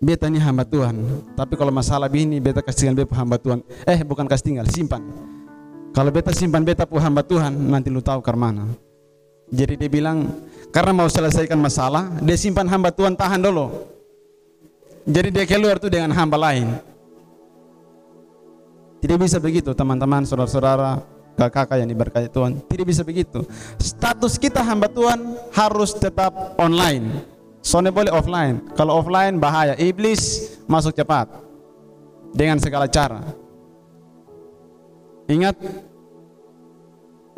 beta 0.00 0.30
ini 0.30 0.40
hamba 0.40 0.64
Tuhan. 0.64 0.94
Tapi 1.36 1.58
kalau 1.58 1.74
masalah 1.74 2.08
ini 2.08 2.40
beta 2.40 2.62
kasih 2.64 2.88
tinggal 2.88 3.04
beta 3.04 3.18
hamba 3.18 3.36
Tuhan. 3.36 3.60
Eh 3.84 4.00
bukan 4.06 4.24
kasih 4.24 4.44
tinggal, 4.46 4.66
simpan. 4.70 5.02
Kalau 5.98 6.14
beta 6.14 6.30
simpan 6.30 6.62
beta 6.62 6.86
pu 6.86 6.94
hamba 7.02 7.26
Tuhan, 7.26 7.50
nanti 7.50 7.90
lu 7.90 7.98
tahu 7.98 8.22
ke 8.22 8.30
mana. 8.30 8.70
Jadi 9.50 9.74
dia 9.74 9.90
bilang, 9.90 10.30
karena 10.70 10.94
mau 10.94 11.10
selesaikan 11.10 11.58
masalah, 11.58 12.22
dia 12.22 12.38
simpan 12.38 12.70
hamba 12.70 12.94
Tuhan 12.94 13.18
tahan 13.18 13.42
dulu. 13.42 13.82
Jadi 15.02 15.34
dia 15.34 15.42
keluar 15.42 15.82
tuh 15.82 15.90
dengan 15.90 16.14
hamba 16.14 16.38
lain. 16.38 16.70
Tidak 19.02 19.18
bisa 19.18 19.42
begitu 19.42 19.74
teman-teman, 19.74 20.22
saudara-saudara, 20.22 21.02
kakak-kakak 21.34 21.82
yang 21.82 21.90
diberkati 21.90 22.30
Tuhan. 22.30 22.62
Tidak 22.62 22.86
bisa 22.86 23.02
begitu. 23.02 23.42
Status 23.82 24.38
kita 24.38 24.62
hamba 24.62 24.86
Tuhan 24.86 25.18
harus 25.50 25.98
tetap 25.98 26.54
online. 26.62 27.26
Soalnya 27.58 27.90
boleh 27.90 28.14
offline. 28.14 28.70
Kalau 28.78 29.02
offline 29.02 29.34
bahaya. 29.42 29.74
Iblis 29.74 30.54
masuk 30.70 30.94
cepat. 30.94 31.26
Dengan 32.30 32.62
segala 32.62 32.86
cara. 32.86 33.34
Ingat 35.26 35.87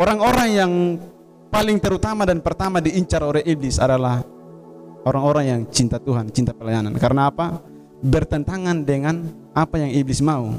orang-orang 0.00 0.48
yang 0.48 0.72
paling 1.52 1.76
terutama 1.76 2.24
dan 2.24 2.40
pertama 2.40 2.80
diincar 2.80 3.20
oleh 3.20 3.44
iblis 3.44 3.76
adalah 3.76 4.24
orang-orang 5.04 5.44
yang 5.44 5.60
cinta 5.68 6.00
Tuhan, 6.00 6.32
cinta 6.32 6.56
pelayanan. 6.56 6.96
Karena 6.96 7.28
apa? 7.28 7.60
Bertentangan 8.00 8.80
dengan 8.80 9.28
apa 9.52 9.76
yang 9.76 9.92
iblis 9.92 10.24
mau. 10.24 10.56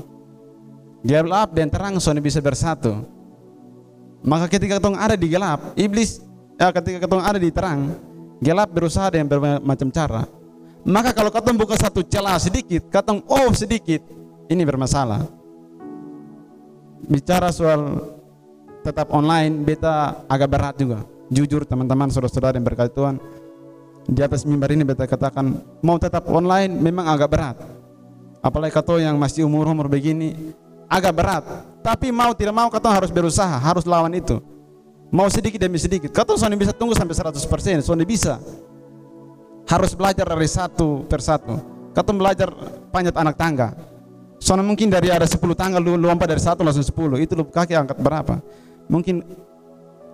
Gelap 1.02 1.58
dan 1.58 1.74
terang 1.74 1.98
soalnya 1.98 2.22
bisa 2.22 2.38
bersatu. 2.38 3.02
Maka 4.22 4.46
ketika 4.46 4.78
ketong 4.78 4.94
ada 4.94 5.18
di 5.18 5.26
gelap, 5.26 5.74
iblis 5.74 6.22
ya 6.62 6.70
ketika 6.70 7.10
ketong 7.10 7.26
ada 7.26 7.42
di 7.42 7.50
terang, 7.50 7.98
gelap 8.38 8.70
berusaha 8.70 9.10
dengan 9.10 9.26
bermacam 9.26 9.90
cara. 9.90 10.30
Maka 10.86 11.10
kalau 11.18 11.34
ketong 11.34 11.58
buka 11.58 11.74
satu 11.74 12.06
celah 12.06 12.38
sedikit, 12.38 12.86
ketong 12.94 13.26
oh 13.26 13.50
sedikit, 13.58 14.06
ini 14.46 14.62
bermasalah. 14.62 15.26
Bicara 17.10 17.50
soal 17.50 18.21
tetap 18.82 19.14
online, 19.14 19.62
beta 19.62 20.26
agak 20.26 20.50
berat 20.50 20.76
juga. 20.78 21.06
Jujur 21.32 21.64
teman-teman, 21.64 22.12
saudara-saudara 22.12 22.60
yang 22.60 22.68
berkati 22.68 22.92
Tuhan, 22.92 23.16
di 24.10 24.20
atas 24.20 24.44
mimbar 24.44 24.74
ini 24.74 24.84
beta 24.84 25.06
katakan 25.06 25.62
mau 25.86 25.96
tetap 26.02 26.26
online 26.28 26.74
memang 26.74 27.06
agak 27.08 27.30
berat. 27.30 27.58
Apalagi 28.42 28.74
kata 28.74 28.98
yang 28.98 29.16
masih 29.22 29.46
umur-umur 29.46 29.86
begini 29.86 30.54
agak 30.90 31.14
berat. 31.14 31.46
Tapi 31.86 32.10
mau 32.10 32.34
tidak 32.34 32.54
mau 32.58 32.68
kata 32.68 32.90
harus 32.90 33.14
berusaha, 33.14 33.58
harus 33.62 33.86
lawan 33.86 34.12
itu. 34.18 34.42
Mau 35.14 35.30
sedikit 35.30 35.62
demi 35.62 35.78
sedikit. 35.78 36.10
Kata 36.10 36.34
Sony 36.36 36.58
bisa 36.58 36.74
tunggu 36.74 36.98
sampai 36.98 37.14
100%, 37.14 37.86
Sony 37.86 38.04
bisa. 38.04 38.42
Harus 39.70 39.94
belajar 39.94 40.26
dari 40.26 40.50
satu 40.50 41.06
persatu. 41.06 41.60
Kata 41.94 42.10
belajar 42.16 42.50
panjat 42.90 43.16
anak 43.20 43.36
tangga. 43.38 43.70
Soalnya 44.42 44.66
mungkin 44.66 44.90
dari 44.90 45.14
ada 45.14 45.28
10 45.28 45.38
tangga 45.54 45.78
lu 45.78 46.00
lompat 46.00 46.26
dari 46.26 46.42
satu 46.42 46.66
langsung 46.66 46.82
10. 46.82 47.22
Itu 47.22 47.38
lu 47.38 47.46
kaki 47.46 47.78
angkat 47.78 47.98
berapa? 48.02 48.42
Mungkin 48.92 49.24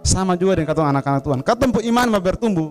sama 0.05 0.37
juga 0.37 0.61
dengan 0.61 0.69
kata 0.71 0.85
anak-anak 0.85 1.21
Tuhan. 1.25 1.39
Kata 1.41 1.65
iman 1.67 2.07
mau 2.13 2.21
bertumbuh. 2.21 2.69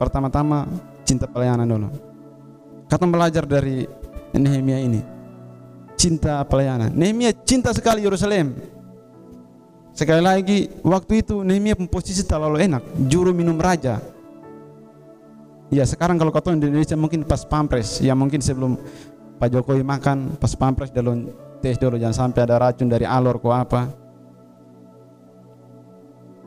Pertama-tama 0.00 0.64
cinta 1.04 1.28
pelayanan 1.28 1.68
dulu. 1.68 1.88
Kata 2.88 3.04
belajar 3.04 3.44
dari 3.44 3.84
Nehemia 4.32 4.80
ini. 4.80 5.00
Cinta 6.00 6.40
pelayanan. 6.48 6.88
Nehemia 6.96 7.36
cinta 7.44 7.76
sekali 7.76 8.02
Yerusalem. 8.02 8.56
Sekali 9.92 10.22
lagi, 10.22 10.70
waktu 10.86 11.26
itu 11.26 11.42
Nehemia 11.42 11.74
posisi 11.90 12.22
terlalu 12.22 12.62
enak, 12.70 12.82
juru 13.10 13.34
minum 13.34 13.58
raja. 13.58 13.98
Ya 15.68 15.84
sekarang 15.84 16.16
kalau 16.16 16.32
kau 16.32 16.54
di 16.54 16.64
Indonesia 16.64 16.96
mungkin 16.96 17.26
pas 17.26 17.42
pampres, 17.44 18.00
ya 18.00 18.14
mungkin 18.16 18.40
sebelum 18.40 18.78
Pak 19.36 19.52
Jokowi 19.52 19.84
makan 19.84 20.38
pas 20.40 20.54
pampres 20.56 20.88
dulu 20.88 21.28
tes 21.60 21.76
dulu 21.76 22.00
jangan 22.00 22.30
sampai 22.30 22.40
ada 22.46 22.56
racun 22.56 22.88
dari 22.88 23.04
alor 23.04 23.36
ko 23.42 23.52
apa. 23.52 24.07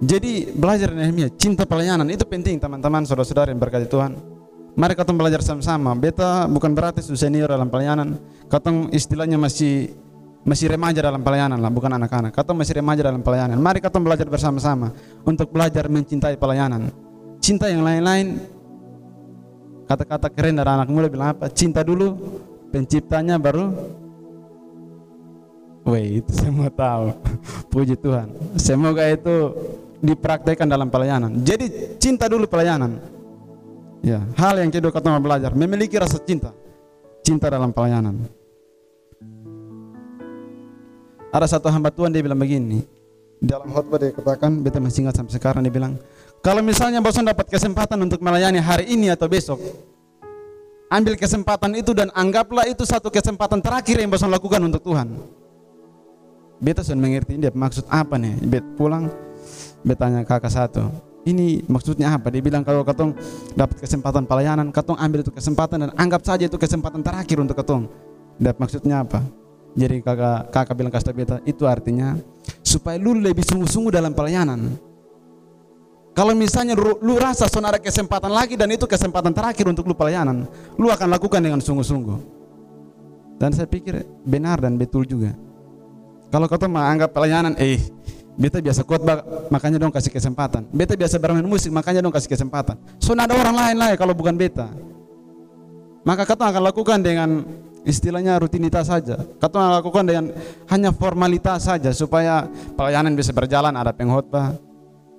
Jadi 0.02 0.50
belajar 0.58 0.90
Nehemia, 0.90 1.30
cinta 1.38 1.62
pelayanan 1.62 2.10
itu 2.10 2.26
penting 2.26 2.58
teman-teman 2.58 3.06
saudara-saudara 3.06 3.54
yang 3.54 3.62
berkati 3.62 3.86
Tuhan. 3.86 4.18
Mari 4.74 4.98
kita 4.98 5.14
belajar 5.14 5.46
sama-sama. 5.46 5.94
Beta 5.94 6.50
bukan 6.50 6.74
berarti 6.74 7.06
sudah 7.06 7.22
senior 7.22 7.54
dalam 7.54 7.70
pelayanan. 7.70 8.18
Katong 8.50 8.90
istilahnya 8.90 9.38
masih 9.38 9.94
masih 10.42 10.74
remaja 10.74 11.06
dalam 11.06 11.22
pelayanan 11.22 11.62
lah, 11.62 11.70
bukan 11.70 11.92
anak-anak. 12.02 12.34
Katong 12.34 12.58
masih 12.58 12.82
remaja 12.82 13.06
dalam 13.06 13.22
pelayanan. 13.22 13.62
Mari 13.62 13.78
kita 13.78 14.02
belajar 14.02 14.26
bersama-sama 14.26 14.90
untuk 15.22 15.54
belajar 15.54 15.86
mencintai 15.86 16.34
pelayanan. 16.34 16.90
Cinta 17.38 17.70
yang 17.70 17.86
lain-lain 17.86 18.42
kata-kata 19.86 20.34
keren 20.34 20.58
dari 20.58 20.72
anak 20.72 20.90
muda 20.90 21.14
bilang 21.14 21.38
apa? 21.38 21.46
Cinta 21.54 21.86
dulu, 21.86 22.18
penciptanya 22.74 23.38
baru 23.38 23.70
Woi, 25.82 26.22
itu 26.22 26.32
semua 26.38 26.70
tahu. 26.70 27.10
Puji 27.74 27.98
Tuhan. 27.98 28.30
Semoga 28.54 29.02
itu 29.10 29.50
dipraktekkan 30.02 30.66
dalam 30.66 30.90
pelayanan. 30.90 31.46
Jadi 31.46 31.96
cinta 32.02 32.26
dulu 32.26 32.50
pelayanan. 32.50 32.98
Ya, 34.02 34.26
hal 34.34 34.58
yang 34.58 34.74
kedua 34.74 34.90
kata 34.90 35.22
belajar, 35.22 35.54
memiliki 35.54 35.94
rasa 35.96 36.18
cinta. 36.18 36.50
Cinta 37.22 37.54
dalam 37.54 37.70
pelayanan. 37.70 38.18
Ada 41.32 41.56
satu 41.58 41.70
hamba 41.70 41.94
Tuhan 41.94 42.10
dia 42.10 42.26
bilang 42.26 42.42
begini. 42.42 42.84
Dalam 43.42 43.70
khotbah 43.70 43.98
dia 44.02 44.14
katakan, 44.14 44.62
beta 44.62 44.82
masih 44.82 45.06
ingat 45.06 45.18
sampai 45.22 45.34
sekarang 45.34 45.62
dia 45.66 45.74
bilang, 45.74 45.98
kalau 46.42 46.62
misalnya 46.66 47.02
bosan 47.02 47.26
dapat 47.26 47.50
kesempatan 47.50 47.98
untuk 48.02 48.22
melayani 48.22 48.58
hari 48.62 48.90
ini 48.90 49.10
atau 49.10 49.26
besok, 49.30 49.58
ambil 50.90 51.18
kesempatan 51.18 51.74
itu 51.78 51.94
dan 51.94 52.10
anggaplah 52.14 52.66
itu 52.70 52.86
satu 52.86 53.10
kesempatan 53.10 53.62
terakhir 53.62 54.02
yang 54.02 54.10
bosan 54.10 54.30
lakukan 54.30 54.62
untuk 54.62 54.82
Tuhan. 54.82 55.14
Beta 56.62 56.86
sudah 56.86 57.02
mengerti 57.02 57.42
dia 57.42 57.50
maksud 57.50 57.90
apa 57.90 58.22
nih. 58.22 58.38
Bet 58.46 58.66
pulang, 58.78 59.10
beta 59.82 60.08
tanya 60.08 60.22
kakak 60.26 60.52
satu. 60.54 60.90
Ini 61.22 61.70
maksudnya 61.70 62.18
apa? 62.18 62.34
Dia 62.34 62.42
bilang 62.42 62.66
kalau 62.66 62.82
katong 62.82 63.14
dapat 63.54 63.78
kesempatan 63.78 64.26
pelayanan, 64.26 64.74
katong 64.74 64.98
ambil 64.98 65.22
itu 65.22 65.30
kesempatan 65.30 65.78
dan 65.86 65.92
anggap 65.94 66.26
saja 66.26 66.50
itu 66.50 66.58
kesempatan 66.58 67.06
terakhir 67.06 67.38
untuk 67.38 67.54
katong. 67.62 67.86
Dan 68.42 68.58
maksudnya 68.58 69.06
apa? 69.06 69.22
Jadi 69.78 70.02
kakak 70.02 70.50
kakak 70.50 70.76
bilang 70.76 70.92
kasih 70.92 71.14
beta 71.14 71.38
itu 71.46 71.64
artinya 71.70 72.18
supaya 72.66 72.98
lu 72.98 73.14
lebih 73.16 73.46
sungguh-sungguh 73.46 73.94
dalam 73.94 74.18
pelayanan. 74.18 74.74
Kalau 76.12 76.36
misalnya 76.36 76.76
lu, 76.76 77.00
lu 77.00 77.16
rasa 77.16 77.48
son 77.48 77.64
ada 77.64 77.80
kesempatan 77.80 78.28
lagi 78.28 78.60
dan 78.60 78.68
itu 78.68 78.84
kesempatan 78.84 79.32
terakhir 79.32 79.64
untuk 79.72 79.88
lu 79.88 79.96
pelayanan, 79.96 80.44
lu 80.76 80.92
akan 80.92 81.08
lakukan 81.08 81.40
dengan 81.40 81.64
sungguh-sungguh. 81.64 82.20
Dan 83.40 83.56
saya 83.56 83.66
pikir 83.66 84.04
benar 84.28 84.60
dan 84.60 84.76
betul 84.76 85.08
juga. 85.08 85.32
Kalau 86.32 86.48
kau 86.52 86.60
menganggap 86.68 87.12
pelayanan, 87.16 87.56
eh, 87.60 87.80
beta 88.42 88.58
biasa 88.58 88.82
khotbah, 88.82 89.22
makanya 89.54 89.78
dong 89.78 89.94
kasih 89.94 90.10
kesempatan. 90.10 90.66
Beta 90.74 90.98
biasa 90.98 91.22
bermain 91.22 91.46
musik, 91.46 91.70
makanya 91.70 92.02
dong 92.02 92.10
kasih 92.10 92.26
kesempatan. 92.34 92.74
So 92.98 93.14
ada 93.14 93.38
orang 93.38 93.54
lain 93.54 93.94
ya 93.94 93.96
kalau 93.96 94.18
bukan 94.18 94.34
beta. 94.34 94.66
Maka 96.02 96.26
kau 96.26 96.34
akan 96.34 96.64
lakukan 96.66 96.98
dengan 97.06 97.46
istilahnya 97.86 98.42
rutinitas 98.42 98.90
saja. 98.90 99.22
Kau 99.38 99.54
akan 99.54 99.86
lakukan 99.86 100.04
dengan 100.10 100.26
hanya 100.74 100.90
formalitas 100.90 101.70
saja 101.70 101.94
supaya 101.94 102.50
pelayanan 102.74 103.14
bisa 103.14 103.30
berjalan, 103.30 103.78
ada 103.78 103.94
pengkhotbah, 103.94 104.58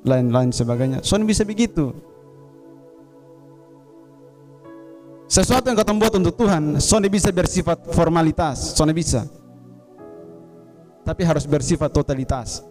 lain-lain 0.02 0.50
sebagainya. 0.50 1.06
So 1.06 1.14
bisa 1.22 1.46
begitu. 1.46 1.94
Sesuatu 5.30 5.70
yang 5.70 5.78
kau 5.78 5.96
buat 5.96 6.12
untuk 6.18 6.34
Tuhan, 6.34 6.82
so 6.82 6.98
bisa 7.06 7.30
bersifat 7.30 7.88
formalitas, 7.94 8.74
so 8.74 8.82
bisa 8.90 9.24
tapi 11.02 11.26
harus 11.26 11.44
bersifat 11.46 11.90
totalitas. 11.90 12.62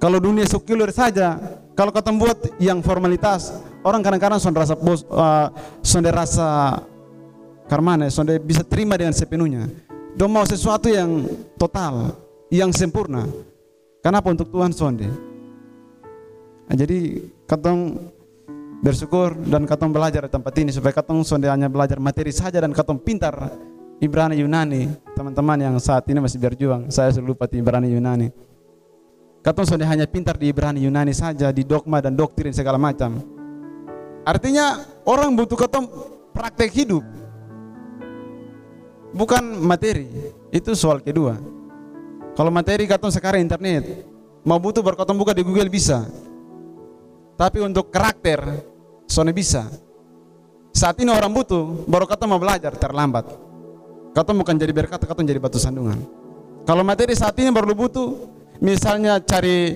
Kalau 0.00 0.16
dunia 0.16 0.48
sekuler 0.48 0.88
saja, 0.96 1.36
kalau 1.76 1.92
kau 1.92 2.00
buat 2.16 2.56
yang 2.56 2.80
formalitas, 2.80 3.52
orang 3.84 4.00
kadang-kadang 4.00 4.40
sonde 4.40 4.56
rasa 4.56 4.72
bos, 4.72 5.04
uh, 5.12 5.52
sonde 5.84 6.08
rasa 6.08 6.80
karmana, 7.68 8.08
sonde 8.08 8.40
bisa 8.40 8.64
terima 8.64 8.96
dengan 8.96 9.12
sepenuhnya. 9.12 9.68
Dong 10.16 10.32
mau 10.32 10.48
sesuatu 10.48 10.88
yang 10.88 11.28
total, 11.60 12.16
yang 12.48 12.72
sempurna. 12.72 13.28
Kenapa 14.00 14.32
untuk 14.32 14.48
Tuhan 14.48 14.72
sonde? 14.72 15.04
Nah, 16.64 16.74
jadi 16.74 17.20
katong 17.44 18.00
bersyukur 18.80 19.36
dan 19.36 19.68
katong 19.68 19.92
belajar 19.92 20.24
di 20.24 20.32
tempat 20.32 20.56
ini 20.56 20.72
supaya 20.72 20.96
katong 20.96 21.20
sonde 21.28 21.44
hanya 21.44 21.68
belajar 21.68 22.00
materi 22.00 22.32
saja 22.32 22.56
dan 22.64 22.72
katong 22.72 22.96
pintar 22.96 23.36
Ibrani 24.00 24.40
Yunani, 24.40 24.88
teman-teman 25.12 25.60
yang 25.60 25.76
saat 25.76 26.08
ini 26.08 26.24
masih 26.24 26.40
berjuang, 26.40 26.88
saya 26.88 27.12
selalu 27.12 27.36
lupa 27.36 27.44
Ibrani 27.52 27.92
Yunani. 27.92 28.49
Katong 29.40 29.64
sudah 29.64 29.88
hanya 29.88 30.04
pintar 30.04 30.36
di 30.36 30.52
Ibrani 30.52 30.84
Yunani 30.84 31.16
saja, 31.16 31.48
di 31.48 31.64
dogma 31.64 32.04
dan 32.04 32.12
doktrin 32.12 32.52
segala 32.52 32.76
macam. 32.76 33.24
Artinya 34.20 34.84
orang 35.08 35.32
butuh 35.32 35.56
katong 35.56 35.88
praktek 36.36 36.68
hidup. 36.76 37.00
Bukan 39.16 39.64
materi. 39.64 40.12
Itu 40.52 40.76
soal 40.76 41.00
kedua. 41.00 41.40
Kalau 42.36 42.52
materi 42.52 42.84
katong 42.84 43.08
sekarang 43.08 43.40
internet, 43.40 44.04
mau 44.44 44.60
butuh 44.60 44.84
berkotong 44.84 45.16
buka 45.16 45.32
di 45.32 45.40
Google 45.40 45.72
bisa. 45.72 46.04
Tapi 47.40 47.64
untuk 47.64 47.88
karakter, 47.88 48.44
soalnya 49.08 49.32
bisa. 49.32 49.64
Saat 50.70 51.00
ini 51.00 51.08
orang 51.08 51.32
butuh, 51.32 51.88
baru 51.88 52.04
kata 52.04 52.28
mau 52.28 52.36
belajar 52.36 52.76
terlambat. 52.76 53.24
Kata 54.12 54.30
bukan 54.36 54.54
jadi 54.60 54.70
berkat, 54.76 55.00
kata 55.00 55.22
jadi 55.24 55.40
batu 55.40 55.56
sandungan. 55.56 55.96
Kalau 56.68 56.84
materi 56.84 57.16
saat 57.16 57.34
ini 57.40 57.48
baru 57.48 57.72
butuh, 57.72 58.39
misalnya 58.60 59.18
cari 59.24 59.74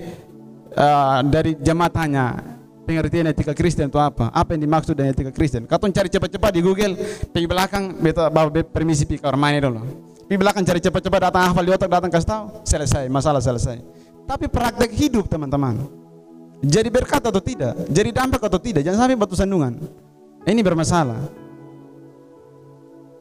uh, 0.77 1.19
dari 1.25 1.57
jemaatnya 1.59 2.55
pengertian 2.85 3.25
etika 3.33 3.51
Kristen 3.57 3.89
itu 3.89 3.97
apa? 3.97 4.29
Apa 4.29 4.53
yang 4.53 4.69
dimaksud 4.69 4.93
dengan 4.93 5.11
etika 5.11 5.33
Kristen? 5.33 5.65
Kata 5.65 5.89
cari 5.89 6.07
cepat-cepat 6.07 6.51
di 6.53 6.61
Google, 6.61 6.93
pergi 7.33 7.47
belakang, 7.49 7.97
beta 7.99 8.29
bawa 8.29 8.53
permisi 8.63 9.03
pergi 9.09 9.25
kamar 9.25 9.57
dulu. 9.59 9.81
Pergi 10.29 10.37
belakang 10.39 10.63
cari 10.63 10.79
cepat-cepat 10.81 11.19
datang 11.29 11.43
hafal 11.51 11.65
di 11.65 11.71
otak, 11.73 11.89
datang 11.89 12.09
kasih 12.13 12.29
tahu, 12.29 12.43
selesai, 12.65 13.03
masalah 13.09 13.41
selesai. 13.41 13.77
Tapi 14.25 14.45
praktek 14.49 14.89
hidup 14.93 15.29
teman-teman. 15.29 15.85
Jadi 16.65 16.89
berkat 16.89 17.21
atau 17.21 17.41
tidak? 17.43 17.77
Jadi 17.91 18.09
dampak 18.09 18.41
atau 18.41 18.57
tidak? 18.57 18.81
Jangan 18.81 19.05
sampai 19.05 19.17
batu 19.19 19.37
sandungan. 19.37 19.77
Ini 20.45 20.61
bermasalah. 20.65 21.29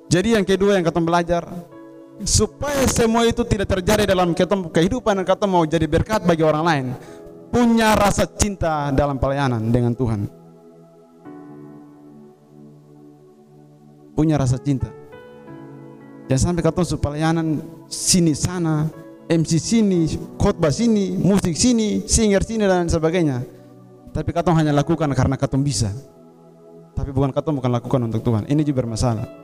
Jadi 0.09 0.37
yang 0.37 0.44
kedua 0.46 0.79
yang 0.79 0.85
kita 0.85 1.00
belajar 1.00 1.42
supaya 2.22 2.87
semua 2.87 3.27
itu 3.27 3.42
tidak 3.42 3.74
terjadi 3.74 4.07
dalam 4.07 4.31
kehidupan 4.70 5.18
dan 5.18 5.27
kata 5.27 5.50
mau 5.50 5.66
jadi 5.66 5.90
berkat 5.90 6.22
bagi 6.22 6.46
orang 6.46 6.62
lain. 6.62 6.87
Punya 7.50 7.98
rasa 7.98 8.27
cinta 8.31 8.94
dalam 8.94 9.18
pelayanan 9.18 9.70
dengan 9.70 9.94
Tuhan. 9.94 10.27
Punya 14.14 14.38
rasa 14.38 14.59
cinta. 14.62 14.87
Jangan 16.31 16.55
sampai 16.55 16.62
kata 16.62 16.83
pelayanan 16.98 17.62
sini 17.90 18.33
sana 18.33 18.87
MC 19.27 19.59
sini 19.59 20.00
khotbah 20.38 20.72
sini 20.72 21.18
musik 21.18 21.59
sini 21.59 22.07
singer 22.07 22.42
sini 22.46 22.64
dan 22.66 22.87
sebagainya. 22.87 23.42
Tapi 24.14 24.31
kata 24.31 24.55
hanya 24.55 24.70
lakukan 24.70 25.11
karena 25.11 25.35
kata 25.35 25.59
bisa. 25.59 25.90
Tapi 26.94 27.11
bukan 27.11 27.35
kata 27.35 27.50
bukan 27.50 27.70
lakukan 27.74 28.00
untuk 28.07 28.22
Tuhan. 28.22 28.46
Ini 28.46 28.62
juga 28.62 28.87
bermasalah. 28.87 29.43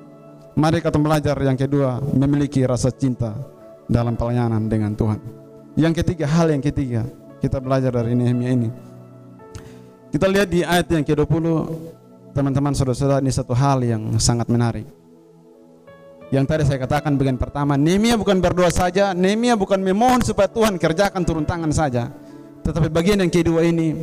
Mari 0.59 0.83
kita 0.83 0.99
belajar 0.99 1.37
yang 1.39 1.55
kedua, 1.55 2.03
memiliki 2.15 2.67
rasa 2.67 2.91
cinta 2.91 3.35
dalam 3.87 4.19
pelayanan 4.19 4.67
dengan 4.67 4.95
Tuhan. 4.95 5.21
Yang 5.79 6.03
ketiga, 6.03 6.27
hal 6.27 6.51
yang 6.51 6.63
ketiga, 6.63 7.07
kita 7.39 7.63
belajar 7.63 7.95
dari 7.95 8.13
Nehemia 8.19 8.51
ini. 8.53 8.71
Kita 10.11 10.27
lihat 10.27 10.49
di 10.51 10.67
ayat 10.67 10.91
yang 10.91 11.07
ke-20, 11.07 11.47
teman-teman 12.35 12.75
saudara-saudara 12.75 13.23
ini 13.23 13.31
satu 13.31 13.55
hal 13.55 13.79
yang 13.87 14.19
sangat 14.19 14.51
menarik. 14.51 14.87
Yang 16.31 16.45
tadi 16.47 16.63
saya 16.67 16.79
katakan 16.83 17.15
bagian 17.19 17.39
pertama, 17.39 17.75
Nehemia 17.75 18.15
bukan 18.15 18.39
berdoa 18.39 18.71
saja, 18.71 19.15
Nehemia 19.15 19.59
bukan 19.59 19.79
memohon 19.83 20.23
supaya 20.23 20.47
Tuhan 20.47 20.79
kerjakan 20.79 21.23
turun 21.27 21.47
tangan 21.47 21.71
saja. 21.75 22.11
Tetapi 22.63 22.87
bagian 22.91 23.19
yang 23.23 23.31
kedua 23.31 23.67
ini, 23.67 23.95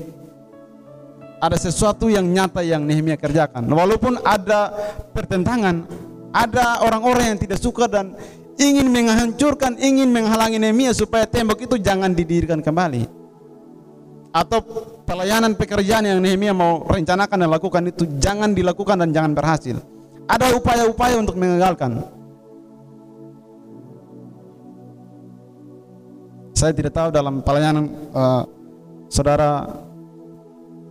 ada 1.38 1.55
sesuatu 1.55 2.12
yang 2.12 2.27
nyata 2.27 2.65
yang 2.65 2.83
Nehemia 2.83 3.15
kerjakan. 3.15 3.63
Walaupun 3.67 4.19
ada 4.27 4.73
pertentangan, 5.15 5.88
ada 6.31 6.83
orang-orang 6.83 7.35
yang 7.35 7.39
tidak 7.39 7.59
suka 7.61 7.87
dan 7.87 8.15
ingin 8.57 8.89
menghancurkan, 8.89 9.77
ingin 9.77 10.09
menghalangi 10.09 10.57
Nehemia 10.57 10.91
supaya 10.91 11.29
tembok 11.29 11.63
itu 11.63 11.75
jangan 11.77 12.11
didirikan 12.11 12.59
kembali. 12.59 13.05
Atau 14.33 14.59
pelayanan 15.07 15.55
pekerjaan 15.55 16.05
yang 16.05 16.19
Nehemia 16.19 16.51
mau 16.53 16.83
rencanakan 16.85 17.37
dan 17.47 17.49
lakukan 17.49 17.83
itu 17.89 18.03
jangan 18.19 18.51
dilakukan 18.53 18.97
dan 19.01 19.09
jangan 19.13 19.31
berhasil. 19.33 19.77
Ada 20.27 20.51
upaya-upaya 20.59 21.15
untuk 21.17 21.39
mengagalkan. 21.39 22.03
Saya 26.57 26.73
tidak 26.73 26.91
tahu 26.97 27.09
dalam 27.13 27.39
pelayanan 27.45 27.85
uh, 28.11 28.43
saudara 29.07 29.69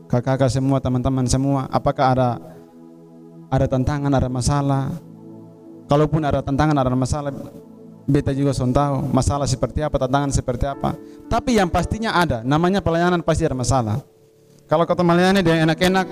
kakak-kakak 0.07 0.51
semua, 0.51 0.79
teman-teman 0.79 1.27
semua, 1.27 1.66
apakah 1.68 2.14
ada 2.14 2.29
ada 3.51 3.66
tantangan, 3.66 4.14
ada 4.14 4.31
masalah? 4.31 4.94
Kalaupun 5.87 6.22
ada 6.27 6.42
tantangan, 6.42 6.75
ada 6.75 6.90
masalah, 6.92 7.31
beta 8.07 8.35
juga 8.35 8.51
son 8.51 8.75
tahu 8.75 9.07
masalah 9.11 9.46
seperti 9.46 9.87
apa, 9.87 9.96
tantangan 10.03 10.35
seperti 10.35 10.66
apa. 10.66 10.99
Tapi 11.31 11.59
yang 11.59 11.70
pastinya 11.70 12.14
ada, 12.14 12.42
namanya 12.42 12.83
pelayanan 12.83 13.22
pasti 13.22 13.46
ada 13.46 13.55
masalah. 13.55 14.03
Kalau 14.66 14.83
kata 14.83 15.07
melayani 15.07 15.46
dengan 15.46 15.70
enak-enak, 15.70 16.07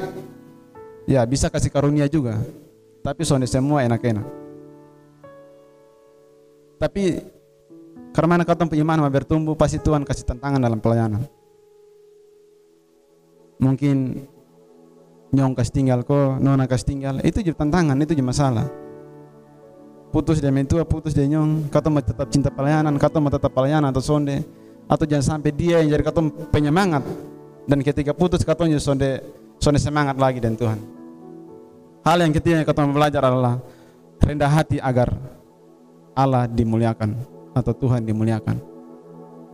ya 1.11 1.27
bisa 1.27 1.51
kasih 1.51 1.75
karunia 1.75 2.07
juga. 2.07 2.39
Tapi 3.03 3.27
sonde 3.27 3.51
semua 3.51 3.83
enak-enak. 3.83 4.27
Tapi 6.79 7.03
karena 8.15 8.47
kata 8.47 8.71
iman 8.71 9.11
bertumbuh, 9.11 9.59
pasti 9.59 9.83
Tuhan 9.83 10.07
kasih 10.07 10.23
tantangan 10.23 10.63
dalam 10.63 10.79
pelayanan 10.79 11.27
mungkin 13.59 14.27
nyong 15.35 15.55
kas 15.55 15.71
tinggal 15.71 16.03
ko 16.07 16.39
nona 16.39 16.67
kas 16.67 16.87
tinggal 16.87 17.19
itu 17.23 17.43
juga 17.43 17.67
tantangan 17.67 17.99
itu 17.99 18.15
juga 18.15 18.31
masalah 18.31 18.67
putus 20.15 20.39
dia 20.39 20.55
mentua 20.55 20.87
putus 20.87 21.11
dia 21.11 21.27
nyong. 21.27 21.67
Kata 21.75 21.91
mau 21.91 21.99
tetap 21.99 22.31
cinta 22.31 22.55
pelayanan 22.55 22.95
kata 22.95 23.19
mau 23.19 23.35
tetap 23.35 23.51
pelayanan 23.51 23.91
atau 23.91 23.99
sonde. 23.99 24.47
Atau 24.87 25.11
jangan 25.11 25.41
sampai 25.41 25.51
dia 25.51 25.83
yang 25.83 25.91
jadi 25.99 26.05
kata 26.07 26.21
penyemangat 26.55 27.03
dan 27.65 27.81
ketika 27.81 28.13
putus 28.15 28.45
kata 28.47 28.69
sonde 28.79 29.25
sonde 29.59 29.81
semangat 29.83 30.15
lagi 30.15 30.39
dan 30.39 30.55
Tuhan. 30.55 30.79
Hal 32.05 32.21
yang 32.21 32.37
ketiga 32.37 32.61
yang 32.63 32.69
kata 32.69 32.85
belajar 32.87 33.25
adalah 33.25 33.59
rendah 34.21 34.51
hati 34.53 34.77
agar 34.79 35.09
Allah 36.15 36.47
dimuliakan 36.47 37.17
atau 37.57 37.73
Tuhan 37.75 38.05
dimuliakan. 38.05 38.61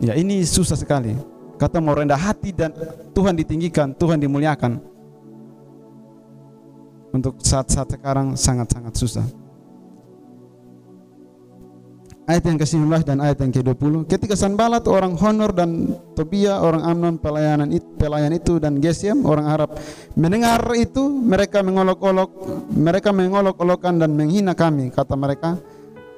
Ya 0.02 0.18
ini 0.18 0.42
susah 0.42 0.76
sekali. 0.76 1.14
Kata 1.56 1.78
mau 1.78 1.94
rendah 1.94 2.18
hati 2.18 2.50
dan 2.56 2.72
Tuhan 3.12 3.36
ditinggikan, 3.36 3.92
Tuhan 3.94 4.18
dimuliakan. 4.18 4.80
Untuk 7.14 7.38
saat-saat 7.38 8.00
sekarang 8.00 8.34
sangat-sangat 8.34 8.94
susah. 8.96 9.39
Ayat 12.30 12.46
yang 12.46 12.62
ke-19 12.62 12.86
dan 13.02 13.18
ayat 13.18 13.42
yang 13.42 13.50
ke-20. 13.50 14.06
Ketika 14.06 14.38
Sanbalat 14.38 14.86
orang 14.86 15.18
Honor 15.18 15.50
dan 15.50 15.98
Tobia 16.14 16.62
orang 16.62 16.86
Amnon 16.86 17.18
pelayanan 17.18 17.74
itu, 17.74 17.90
pelayan 17.98 18.30
itu 18.30 18.62
dan 18.62 18.78
Gesem 18.78 19.18
orang 19.26 19.50
Arab 19.50 19.74
mendengar 20.14 20.62
itu 20.78 21.10
mereka 21.10 21.58
mengolok-olok 21.66 22.30
mereka 22.70 23.10
mengolok-olokkan 23.10 23.98
dan 23.98 24.14
menghina 24.14 24.54
kami 24.54 24.94
kata 24.94 25.18
mereka 25.18 25.58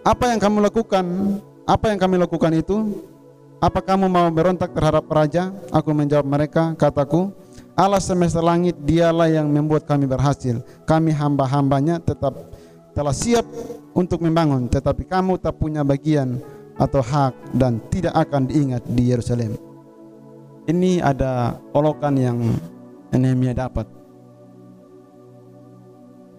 apa 0.05 0.37
yang 0.37 0.37
kamu 0.37 0.68
lakukan 0.68 1.05
apa 1.64 1.85
yang 1.88 1.96
kami 1.96 2.20
lakukan 2.20 2.53
itu 2.61 2.77
apa 3.62 3.81
kamu 3.81 4.11
mau 4.11 4.29
berontak 4.29 4.75
terhadap 4.75 5.07
raja? 5.07 5.55
Aku 5.70 5.94
menjawab 5.94 6.27
mereka, 6.27 6.75
kataku, 6.75 7.31
Allah 7.79 8.03
semesta 8.03 8.42
langit 8.42 8.75
dialah 8.83 9.31
yang 9.31 9.46
membuat 9.46 9.87
kami 9.87 10.05
berhasil. 10.05 10.61
Kami 10.83 11.14
hamba-hambanya 11.14 12.03
tetap 12.03 12.51
telah 12.92 13.12
siap 13.12 13.44
untuk 13.92 14.20
membangun, 14.24 14.68
tetapi 14.68 15.09
kamu 15.09 15.40
tak 15.40 15.57
punya 15.57 15.85
bagian 15.85 16.40
atau 16.76 17.05
hak 17.05 17.52
dan 17.52 17.81
tidak 17.92 18.16
akan 18.16 18.48
diingat 18.48 18.85
di 18.88 19.12
Yerusalem. 19.12 19.57
Ini 20.68 21.02
ada 21.02 21.59
olokan 21.74 22.14
yang 22.16 22.38
Nehemia 23.12 23.52
dapat. 23.52 23.85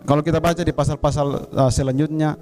Kalau 0.04 0.20
kita 0.20 0.42
baca 0.42 0.62
di 0.63 0.74
pasal-pasal 0.74 1.28
uh, 1.54 1.72
selanjutnya, 1.72 2.36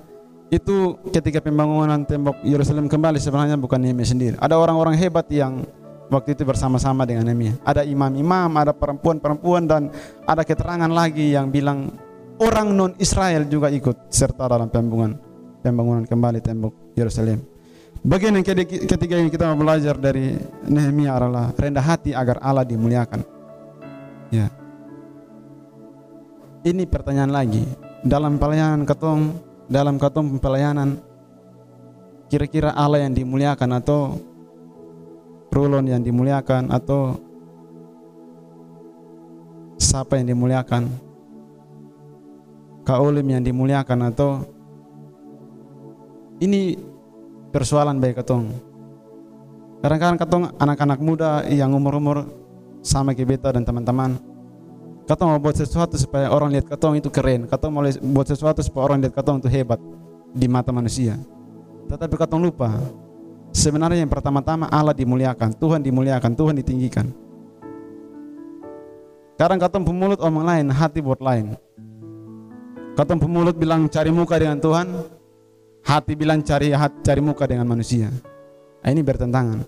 itu 0.51 0.97
ketika 1.13 1.39
pembangunan 1.39 2.03
tembok 2.03 2.41
Yerusalem 2.43 2.89
kembali 2.91 3.21
sebenarnya 3.21 3.55
bukan 3.59 3.79
Nehemia 3.79 4.07
sendiri. 4.07 4.35
Ada 4.39 4.57
orang-orang 4.57 4.97
hebat 4.97 5.27
yang 5.31 5.63
waktu 6.11 6.35
itu 6.35 6.43
bersama-sama 6.43 7.07
dengan 7.07 7.23
Nehemia. 7.27 7.55
Ada 7.63 7.87
imam-imam, 7.87 8.49
ada 8.59 8.75
perempuan-perempuan 8.75 9.63
dan 9.69 9.87
ada 10.27 10.43
keterangan 10.43 10.89
lagi 10.89 11.37
yang 11.37 11.47
bilang 11.47 11.95
orang 12.41 12.67
non 12.73 12.91
Israel 12.97 13.45
juga 13.45 13.69
ikut 13.69 14.09
serta 14.09 14.49
dalam 14.49 14.67
pembangunan 14.73 15.13
pembangunan 15.61 16.03
kembali 16.09 16.41
tembok 16.41 16.97
Yerusalem. 16.97 17.37
Bagian 18.01 18.33
yang 18.33 18.45
ketiga 18.89 19.21
yang 19.21 19.29
kita 19.29 19.53
belajar 19.53 19.93
dari 19.93 20.33
Nehemia 20.65 21.21
adalah 21.21 21.53
rendah 21.53 21.85
hati 21.85 22.17
agar 22.17 22.41
Allah 22.41 22.65
dimuliakan. 22.65 23.21
Ya. 24.33 24.49
Ini 26.65 26.89
pertanyaan 26.89 27.29
lagi. 27.29 27.61
Dalam 28.01 28.41
pelayanan 28.41 28.89
ketong 28.89 29.37
dalam 29.69 30.01
katong 30.01 30.41
pelayanan 30.41 30.97
kira-kira 32.25 32.73
Allah 32.73 33.05
yang 33.05 33.13
dimuliakan 33.13 33.69
atau 33.77 34.17
Rulon 35.53 35.85
yang 35.85 36.01
dimuliakan 36.01 36.73
atau 36.73 37.21
siapa 39.77 40.17
yang 40.17 40.33
dimuliakan 40.33 41.10
Kaulim 42.81 43.27
yang 43.29 43.45
dimuliakan 43.45 44.09
atau 44.09 44.41
ini 46.41 46.73
persoalan 47.53 48.01
baik 48.01 48.25
katong 48.25 48.49
kadang-kadang 49.85 50.17
katong 50.17 50.43
anak-anak 50.57 50.99
muda 51.01 51.45
yang 51.45 51.69
umur-umur 51.77 52.25
sama 52.81 53.13
kita 53.13 53.53
dan 53.53 53.61
teman-teman 53.61 54.17
Kata 55.11 55.27
mau 55.27 55.35
buat 55.43 55.57
sesuatu 55.57 55.99
supaya 55.99 56.31
orang 56.31 56.55
lihat 56.55 56.71
katong 56.71 56.95
itu 56.95 57.11
keren. 57.11 57.43
Kata 57.43 57.67
mau 57.67 57.83
buat 57.83 58.27
sesuatu 58.31 58.63
supaya 58.63 58.87
orang 58.87 59.03
lihat 59.03 59.11
katong 59.11 59.43
itu 59.43 59.51
hebat 59.51 59.75
di 60.31 60.47
mata 60.47 60.71
manusia. 60.71 61.19
Tetapi 61.91 62.15
katong 62.15 62.47
lupa. 62.47 62.79
Sebenarnya 63.51 63.99
yang 63.99 64.07
pertama-tama 64.07 64.71
Allah 64.71 64.95
dimuliakan, 64.95 65.51
Tuhan 65.59 65.83
dimuliakan, 65.83 66.31
Tuhan 66.31 66.55
ditinggikan. 66.55 67.11
Sekarang 69.35 69.59
katong 69.59 69.83
pemulut 69.83 70.23
omong 70.23 70.47
lain, 70.47 70.71
hati 70.71 71.03
buat 71.03 71.19
lain. 71.19 71.59
Katong 72.91 73.23
pemulut 73.23 73.55
bilang 73.55 73.87
cari 73.87 74.11
muka 74.11 74.35
dengan 74.35 74.59
Tuhan, 74.59 74.87
hati 75.87 76.13
bilang 76.13 76.43
cari 76.43 76.75
hati, 76.75 76.99
cari 77.07 77.21
muka 77.23 77.47
dengan 77.47 77.63
manusia. 77.63 78.11
Nah, 78.83 78.89
ini 78.91 78.99
bertentangan. 78.99 79.63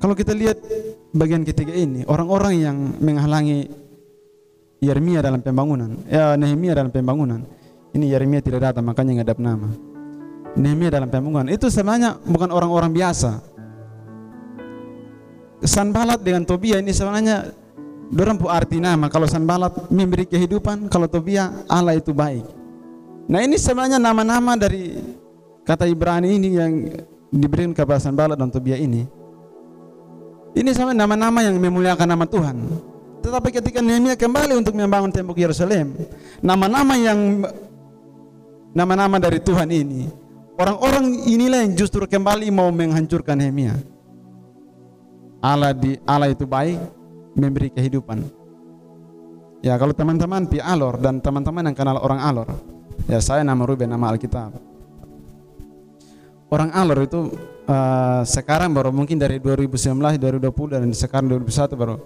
Kalau 0.00 0.14
kita 0.16 0.32
lihat 0.32 0.56
bagian 1.12 1.44
ketiga 1.44 1.76
ini, 1.76 2.04
orang-orang 2.08 2.54
yang 2.56 2.76
menghalangi 3.00 3.68
Yeremia 4.80 5.24
dalam 5.24 5.40
pembangunan, 5.40 6.00
ya 6.08 6.36
Nehemia 6.36 6.76
dalam 6.76 6.92
pembangunan. 6.92 7.40
Ini 7.96 8.12
Yeremia 8.12 8.44
tidak 8.44 8.72
datang, 8.72 8.84
makanya 8.84 9.20
nggak 9.20 9.28
ada 9.32 9.36
nama. 9.40 9.68
Nehemia 10.56 10.88
dalam 10.88 11.08
pembangunan 11.12 11.48
itu 11.52 11.68
sebenarnya 11.68 12.16
bukan 12.24 12.52
orang-orang 12.52 12.92
biasa. 12.92 13.40
Sanbalat 15.64 16.20
dengan 16.20 16.44
Tobia 16.44 16.80
ini 16.80 16.92
sebenarnya 16.92 17.52
Dorang 18.06 18.38
pu 18.38 18.46
arti 18.46 18.78
nama 18.78 19.10
kalau 19.10 19.26
Sanbalat 19.26 19.90
memberi 19.90 20.30
kehidupan, 20.30 20.86
kalau 20.86 21.10
Tobia 21.10 21.50
Allah 21.66 21.98
itu 21.98 22.14
baik. 22.14 22.46
Nah 23.26 23.42
ini 23.42 23.58
sebenarnya 23.58 23.98
nama-nama 23.98 24.54
dari 24.54 25.02
kata 25.66 25.90
Ibrani 25.90 26.38
ini 26.38 26.48
yang 26.54 26.72
diberikan 27.34 27.74
kepada 27.74 27.98
Sanbalat 27.98 28.38
dan 28.38 28.46
Tobia 28.54 28.78
ini. 28.78 29.02
Ini 30.56 30.70
sama 30.72 30.94
nama-nama 30.94 31.42
yang 31.42 31.58
memuliakan 31.58 32.06
nama 32.06 32.24
Tuhan. 32.24 32.56
Tetapi 33.20 33.48
ketika 33.50 33.82
Nehemia 33.82 34.14
kembali 34.14 34.54
untuk 34.54 34.78
membangun 34.78 35.10
tembok 35.10 35.36
Yerusalem, 35.36 35.98
nama-nama 36.38 36.94
yang 36.94 37.42
nama-nama 38.70 39.18
dari 39.18 39.42
Tuhan 39.42 39.66
ini, 39.68 40.06
orang-orang 40.54 41.26
inilah 41.26 41.66
yang 41.66 41.74
justru 41.74 42.06
kembali 42.06 42.48
mau 42.54 42.70
menghancurkan 42.70 43.34
Nehemia. 43.34 43.74
Allah 45.42 45.74
di 45.74 45.98
Allah 46.06 46.30
itu 46.32 46.46
baik, 46.48 46.78
memberi 47.36 47.68
kehidupan. 47.70 48.24
Ya 49.60 49.76
kalau 49.76 49.92
teman-teman 49.92 50.48
pi 50.48 50.58
Alor 50.58 50.96
dan 50.98 51.20
teman-teman 51.20 51.68
yang 51.68 51.76
kenal 51.76 52.00
orang 52.00 52.20
Alor, 52.20 52.48
ya 53.06 53.20
saya 53.20 53.44
nama 53.44 53.60
Ruben 53.62 53.88
nama 53.92 54.10
Alkitab. 54.10 54.56
Orang 56.48 56.70
Alor 56.72 56.98
itu 57.04 57.20
uh, 57.68 58.22
sekarang 58.24 58.72
baru 58.72 58.94
mungkin 58.94 59.20
dari 59.20 59.36
2019, 59.36 60.16
2020 60.16 60.72
dan 60.72 60.82
sekarang 60.96 61.28
2021 61.42 61.76
baru 61.76 61.96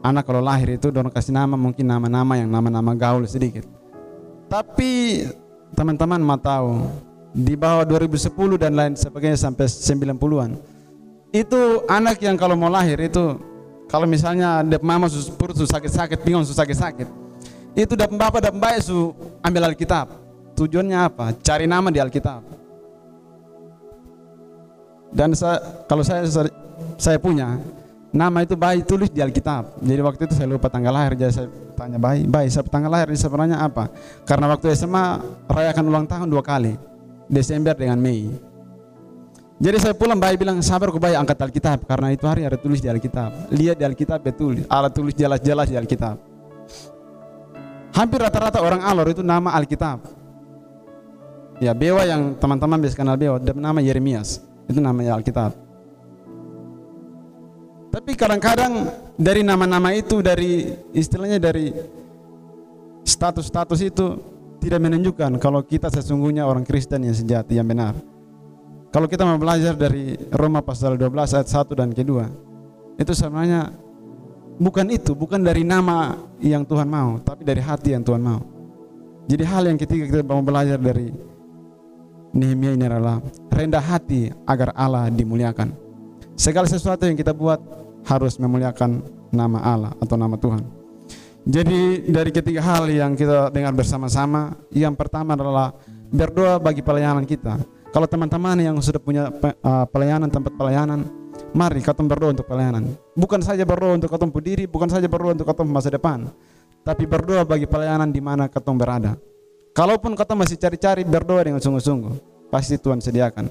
anak 0.00 0.24
kalau 0.24 0.40
lahir 0.40 0.80
itu 0.80 0.88
dorong 0.88 1.12
kasih 1.12 1.32
nama 1.32 1.56
mungkin 1.56 1.84
nama-nama 1.84 2.36
yang 2.36 2.48
nama-nama 2.48 2.92
gaul 2.96 3.24
sedikit. 3.24 3.64
Tapi 4.50 5.24
teman-teman 5.74 6.20
mau 6.20 6.36
tahu 6.36 6.90
di 7.30 7.54
bawah 7.54 7.86
2010 7.86 8.34
dan 8.58 8.72
lain 8.74 8.94
sebagainya 8.98 9.38
sampai 9.38 9.70
90-an 9.70 10.58
itu 11.30 11.86
anak 11.86 12.18
yang 12.18 12.34
kalau 12.34 12.58
mau 12.58 12.66
lahir 12.66 12.98
itu 12.98 13.38
kalau 13.90 14.06
misalnya 14.06 14.62
ada 14.62 14.78
mama 14.78 15.10
sus 15.10 15.26
perut 15.26 15.58
sus 15.58 15.66
sakit-sakit, 15.66 16.22
bingung 16.22 16.46
sus 16.46 16.54
sakit-sakit, 16.54 17.10
itu 17.74 17.92
dapat 17.98 18.14
bapak 18.14 18.40
dapat 18.46 18.58
baik 18.62 18.78
su 18.86 19.10
ambil 19.42 19.66
Alkitab. 19.66 20.06
Tujuannya 20.54 20.98
apa? 20.98 21.34
Cari 21.42 21.66
nama 21.66 21.90
di 21.90 21.98
Alkitab. 21.98 22.42
Dan 25.10 25.34
saya, 25.34 25.58
kalau 25.90 26.06
saya 26.06 26.22
saya 26.94 27.18
punya 27.18 27.58
nama 28.14 28.46
itu 28.46 28.54
baik 28.54 28.86
tulis 28.86 29.10
di 29.10 29.18
Alkitab. 29.18 29.82
Jadi 29.82 30.00
waktu 30.06 30.22
itu 30.30 30.34
saya 30.38 30.46
lupa 30.46 30.70
tanggal 30.70 30.94
lahir, 30.94 31.18
jadi 31.18 31.32
saya 31.34 31.48
tanya 31.74 31.98
baik, 31.98 32.30
baik 32.30 32.48
saya 32.50 32.64
tanggal 32.70 32.90
lahir 32.94 33.10
sebenarnya 33.14 33.58
apa? 33.58 33.90
Karena 34.22 34.46
waktu 34.54 34.70
SMA 34.78 35.18
rayakan 35.50 35.84
ulang 35.90 36.06
tahun 36.06 36.30
dua 36.30 36.46
kali, 36.46 36.78
Desember 37.26 37.74
dengan 37.74 37.98
Mei. 37.98 38.49
Jadi 39.60 39.76
saya 39.76 39.92
pulang 39.92 40.16
bayi 40.16 40.40
bilang 40.40 40.56
sabar 40.64 40.88
kau 40.88 40.96
bayi 40.96 41.12
angkat 41.12 41.36
Alkitab 41.36 41.84
karena 41.84 42.16
itu 42.16 42.24
hari 42.24 42.48
ada 42.48 42.56
tulis 42.56 42.80
di 42.80 42.88
Alkitab. 42.88 43.52
Lihat 43.52 43.76
di 43.76 43.84
Alkitab 43.84 44.24
betul, 44.24 44.64
Allah 44.72 44.88
tulis 44.88 45.12
jelas-jelas 45.12 45.68
di 45.68 45.76
Alkitab. 45.76 46.16
Hampir 47.92 48.24
rata-rata 48.24 48.64
orang 48.64 48.80
Alor 48.80 49.12
itu 49.12 49.20
nama 49.20 49.52
Alkitab. 49.52 50.00
Ya 51.60 51.76
Bewa 51.76 52.08
yang 52.08 52.40
teman-teman 52.40 52.80
biasa 52.80 52.96
kenal 52.96 53.20
Bewa, 53.20 53.36
nama 53.36 53.84
Yeremias. 53.84 54.40
Itu 54.64 54.80
namanya 54.80 55.20
Alkitab. 55.20 55.52
Tapi 57.92 58.16
kadang-kadang 58.16 58.88
dari 59.20 59.44
nama-nama 59.44 59.92
itu, 59.92 60.24
dari 60.24 60.72
istilahnya 60.96 61.36
dari 61.36 61.68
status-status 63.04 63.80
itu 63.84 64.06
tidak 64.56 64.80
menunjukkan 64.80 65.36
kalau 65.36 65.60
kita 65.60 65.92
sesungguhnya 65.92 66.48
orang 66.48 66.64
Kristen 66.64 67.04
yang 67.04 67.12
sejati, 67.12 67.60
yang 67.60 67.68
benar. 67.68 67.92
Kalau 68.90 69.06
kita 69.06 69.22
mau 69.22 69.38
belajar 69.38 69.78
dari 69.78 70.18
Roma 70.34 70.66
pasal 70.66 70.98
12 70.98 71.38
ayat 71.38 71.46
1 71.46 71.78
dan 71.78 71.94
kedua, 71.94 72.26
itu 72.98 73.14
sebenarnya 73.14 73.70
bukan 74.58 74.86
itu, 74.90 75.14
bukan 75.14 75.38
dari 75.38 75.62
nama 75.62 76.18
yang 76.42 76.66
Tuhan 76.66 76.90
mau, 76.90 77.22
tapi 77.22 77.46
dari 77.46 77.62
hati 77.62 77.94
yang 77.94 78.02
Tuhan 78.02 78.18
mau. 78.18 78.42
Jadi 79.30 79.46
hal 79.46 79.62
yang 79.70 79.78
ketiga 79.78 80.10
kita 80.10 80.26
mau 80.26 80.42
belajar 80.42 80.74
dari 80.74 81.06
Nehemia 82.34 82.74
ini 82.74 82.84
adalah 82.90 83.22
rendah 83.46 83.78
hati 83.82 84.26
agar 84.42 84.74
Allah 84.74 85.06
dimuliakan. 85.06 85.70
Segala 86.34 86.66
sesuatu 86.66 87.06
yang 87.06 87.14
kita 87.14 87.30
buat 87.30 87.62
harus 88.10 88.42
memuliakan 88.42 89.06
nama 89.30 89.58
Allah 89.70 89.92
atau 90.02 90.18
nama 90.18 90.34
Tuhan. 90.34 90.66
Jadi 91.46 92.10
dari 92.10 92.34
ketiga 92.34 92.58
hal 92.58 92.90
yang 92.90 93.14
kita 93.14 93.54
dengar 93.54 93.70
bersama-sama, 93.70 94.58
yang 94.74 94.98
pertama 94.98 95.38
adalah 95.38 95.78
berdoa 96.10 96.58
bagi 96.58 96.82
pelayanan 96.82 97.22
kita 97.22 97.54
kalau 97.90 98.06
teman-teman 98.06 98.54
yang 98.62 98.76
sudah 98.78 99.02
punya 99.02 99.26
uh, 99.34 99.86
pelayanan 99.90 100.30
tempat 100.30 100.54
pelayanan, 100.54 101.10
mari 101.50 101.82
kita 101.82 101.98
berdoa 102.06 102.30
untuk 102.30 102.46
pelayanan. 102.46 102.86
Bukan 103.18 103.42
saja 103.42 103.66
berdoa 103.66 103.98
untuk 103.98 104.10
ketemu 104.14 104.38
diri, 104.38 104.64
bukan 104.70 104.86
saja 104.86 105.10
berdoa 105.10 105.34
untuk 105.34 105.46
ketemu 105.50 105.70
masa 105.74 105.90
depan, 105.90 106.30
tapi 106.86 107.04
berdoa 107.04 107.42
bagi 107.42 107.66
pelayanan 107.66 108.14
di 108.14 108.22
mana 108.22 108.46
ketemu 108.46 108.76
berada. 108.78 109.12
Kalaupun 109.74 110.14
kata 110.14 110.38
masih 110.38 110.54
cari-cari 110.58 111.02
berdoa 111.02 111.42
dengan 111.42 111.58
sungguh-sungguh, 111.58 112.46
pasti 112.50 112.78
Tuhan 112.78 113.02
sediakan. 113.02 113.46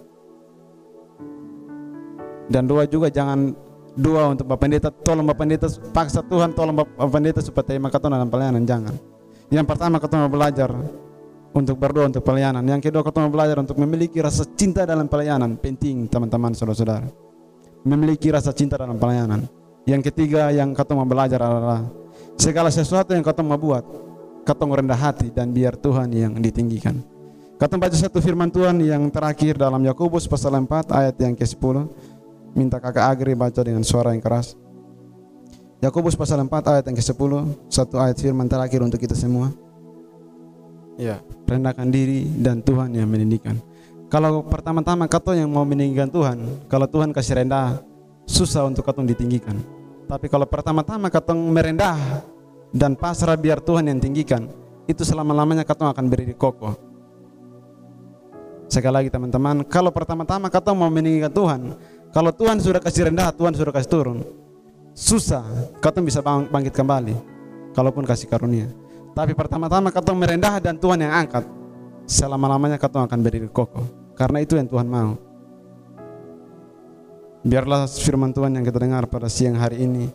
Dan 2.49 2.63
doa 2.65 2.87
juga 2.87 3.11
jangan 3.11 3.53
doa 3.99 4.31
untuk 4.31 4.47
Bapak 4.47 4.59
Pendeta, 4.63 4.89
tolong 4.89 5.27
Bapak 5.27 5.43
Pendeta 5.43 5.67
paksa 5.91 6.23
Tuhan 6.23 6.55
tolong 6.55 6.75
Bapak 6.79 7.11
Pendeta 7.11 7.39
supaya 7.43 7.67
terima 7.67 7.91
kata 7.91 8.07
dalam 8.07 8.31
pelayanan, 8.31 8.63
jangan. 8.63 8.95
Yang 9.51 9.65
pertama 9.67 9.99
ketemu 9.99 10.31
belajar 10.31 10.69
untuk 11.53 11.75
berdoa 11.81 12.09
untuk 12.09 12.21
pelayanan. 12.21 12.61
Yang 12.61 12.89
kedua 12.89 13.01
kita 13.01 13.25
belajar 13.25 13.57
untuk 13.57 13.77
memiliki 13.81 14.21
rasa 14.21 14.45
cinta 14.53 14.85
dalam 14.85 15.09
pelayanan. 15.09 15.57
Penting 15.57 16.05
teman-teman 16.05 16.53
saudara-saudara. 16.53 17.09
Memiliki 17.85 18.29
rasa 18.29 18.53
cinta 18.53 18.77
dalam 18.77 18.99
pelayanan. 18.99 19.47
Yang 19.87 20.11
ketiga 20.13 20.53
yang 20.53 20.75
kita 20.75 20.91
mau 20.93 21.07
belajar 21.07 21.41
adalah 21.41 21.81
segala 22.37 22.69
sesuatu 22.69 23.15
yang 23.15 23.25
kita 23.25 23.41
mau 23.41 23.57
buat, 23.57 23.81
kita 24.45 24.63
rendah 24.63 24.99
hati 24.99 25.33
dan 25.33 25.49
biar 25.49 25.79
Tuhan 25.79 26.11
yang 26.13 26.37
ditinggikan. 26.37 27.01
Kita 27.59 27.75
baca 27.75 27.91
satu 27.91 28.23
firman 28.23 28.47
Tuhan 28.47 28.79
yang 28.79 29.03
terakhir 29.11 29.59
dalam 29.59 29.83
Yakobus 29.83 30.31
pasal 30.31 30.55
4 30.63 30.95
ayat 30.95 31.15
yang 31.19 31.35
ke-10. 31.35 31.75
Minta 32.55 32.79
kakak 32.79 33.03
Agri 33.03 33.35
baca 33.35 33.59
dengan 33.59 33.83
suara 33.83 34.15
yang 34.15 34.23
keras. 34.23 34.55
Yakobus 35.83 36.15
pasal 36.15 36.39
4 36.43 36.71
ayat 36.71 36.83
yang 36.87 36.95
ke-10, 36.95 37.31
satu 37.67 37.95
ayat 37.99 38.15
firman 38.15 38.47
terakhir 38.47 38.79
untuk 38.79 38.99
kita 38.99 39.15
semua. 39.15 39.51
Ya, 40.99 41.23
rendahkan 41.47 41.87
diri 41.87 42.27
dan 42.43 42.59
Tuhan 42.59 42.91
yang 42.91 43.07
meninggikan. 43.07 43.55
Kalau 44.11 44.43
pertama-tama 44.43 45.07
kata 45.07 45.31
yang 45.31 45.47
mau 45.47 45.63
meninggikan 45.63 46.11
Tuhan, 46.11 46.67
kalau 46.67 46.91
Tuhan 46.91 47.15
kasih 47.15 47.39
rendah, 47.39 47.79
susah 48.27 48.67
untuk 48.67 48.83
kata 48.83 48.99
ditinggikan. 49.07 49.55
Tapi 50.11 50.27
kalau 50.27 50.43
pertama-tama 50.43 51.07
kata 51.07 51.31
merendah 51.31 51.95
dan 52.75 52.99
pasrah 52.99 53.39
biar 53.39 53.63
Tuhan 53.63 53.87
yang 53.87 54.03
tinggikan, 54.03 54.51
itu 54.91 55.07
selama-lamanya 55.07 55.63
kata 55.63 55.87
akan 55.87 56.05
berdiri 56.11 56.35
kokoh. 56.35 56.75
Sekali 58.67 58.99
lagi 58.99 59.09
teman-teman, 59.09 59.63
kalau 59.71 59.95
pertama-tama 59.95 60.51
kata 60.51 60.75
mau 60.75 60.91
meninggikan 60.91 61.31
Tuhan, 61.31 61.61
kalau 62.11 62.35
Tuhan 62.35 62.59
sudah 62.59 62.83
kasih 62.83 63.07
rendah, 63.07 63.31
Tuhan 63.31 63.55
sudah 63.55 63.71
kasih 63.71 63.87
turun, 63.87 64.19
susah 64.91 65.47
kata 65.79 66.03
bisa 66.03 66.19
bangkit 66.25 66.75
kembali. 66.75 67.15
Kalaupun 67.71 68.03
kasih 68.03 68.27
karunia. 68.27 68.67
Tapi 69.13 69.31
pertama-tama 69.35 69.91
kau 69.91 70.15
merendah 70.15 70.59
dan 70.63 70.79
Tuhan 70.79 71.03
yang 71.03 71.13
angkat. 71.13 71.43
Selama-lamanya 72.09 72.81
kau 72.81 72.89
akan 72.89 73.19
berdiri 73.21 73.49
kokoh. 73.51 73.85
Karena 74.15 74.43
itu 74.43 74.55
yang 74.59 74.67
Tuhan 74.67 74.87
mau. 74.87 75.15
Biarlah 77.39 77.87
firman 77.87 78.35
Tuhan 78.35 78.51
yang 78.59 78.67
kita 78.67 78.83
dengar 78.83 79.07
pada 79.07 79.31
siang 79.31 79.55
hari 79.55 79.87
ini 79.87 80.11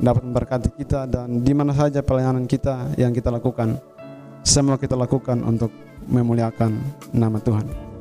dapat 0.00 0.24
memberkati 0.24 0.72
kita 0.80 1.04
dan 1.04 1.44
di 1.44 1.52
mana 1.52 1.76
saja 1.76 2.00
pelayanan 2.00 2.48
kita 2.48 2.96
yang 2.96 3.12
kita 3.12 3.28
lakukan. 3.28 3.76
Semua 4.40 4.80
kita 4.80 4.96
lakukan 4.96 5.38
untuk 5.44 5.70
memuliakan 6.08 6.80
nama 7.12 7.38
Tuhan. 7.38 7.92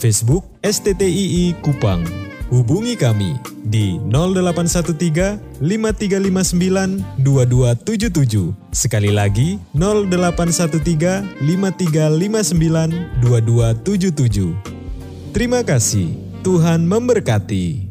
Facebook 0.00 0.49
STTII 0.60 1.56
Kupang 1.64 2.04
Hubungi 2.52 2.92
kami 2.98 3.38
di 3.64 3.96
0813 4.12 5.38
5359 5.62 7.00
2277. 7.16 8.52
Sekali 8.68 9.08
lagi 9.08 9.56
0813 9.72 11.40
5359 11.40 13.24
2277. 13.24 15.32
Terima 15.32 15.64
kasih. 15.64 16.12
Tuhan 16.44 16.84
memberkati. 16.84 17.89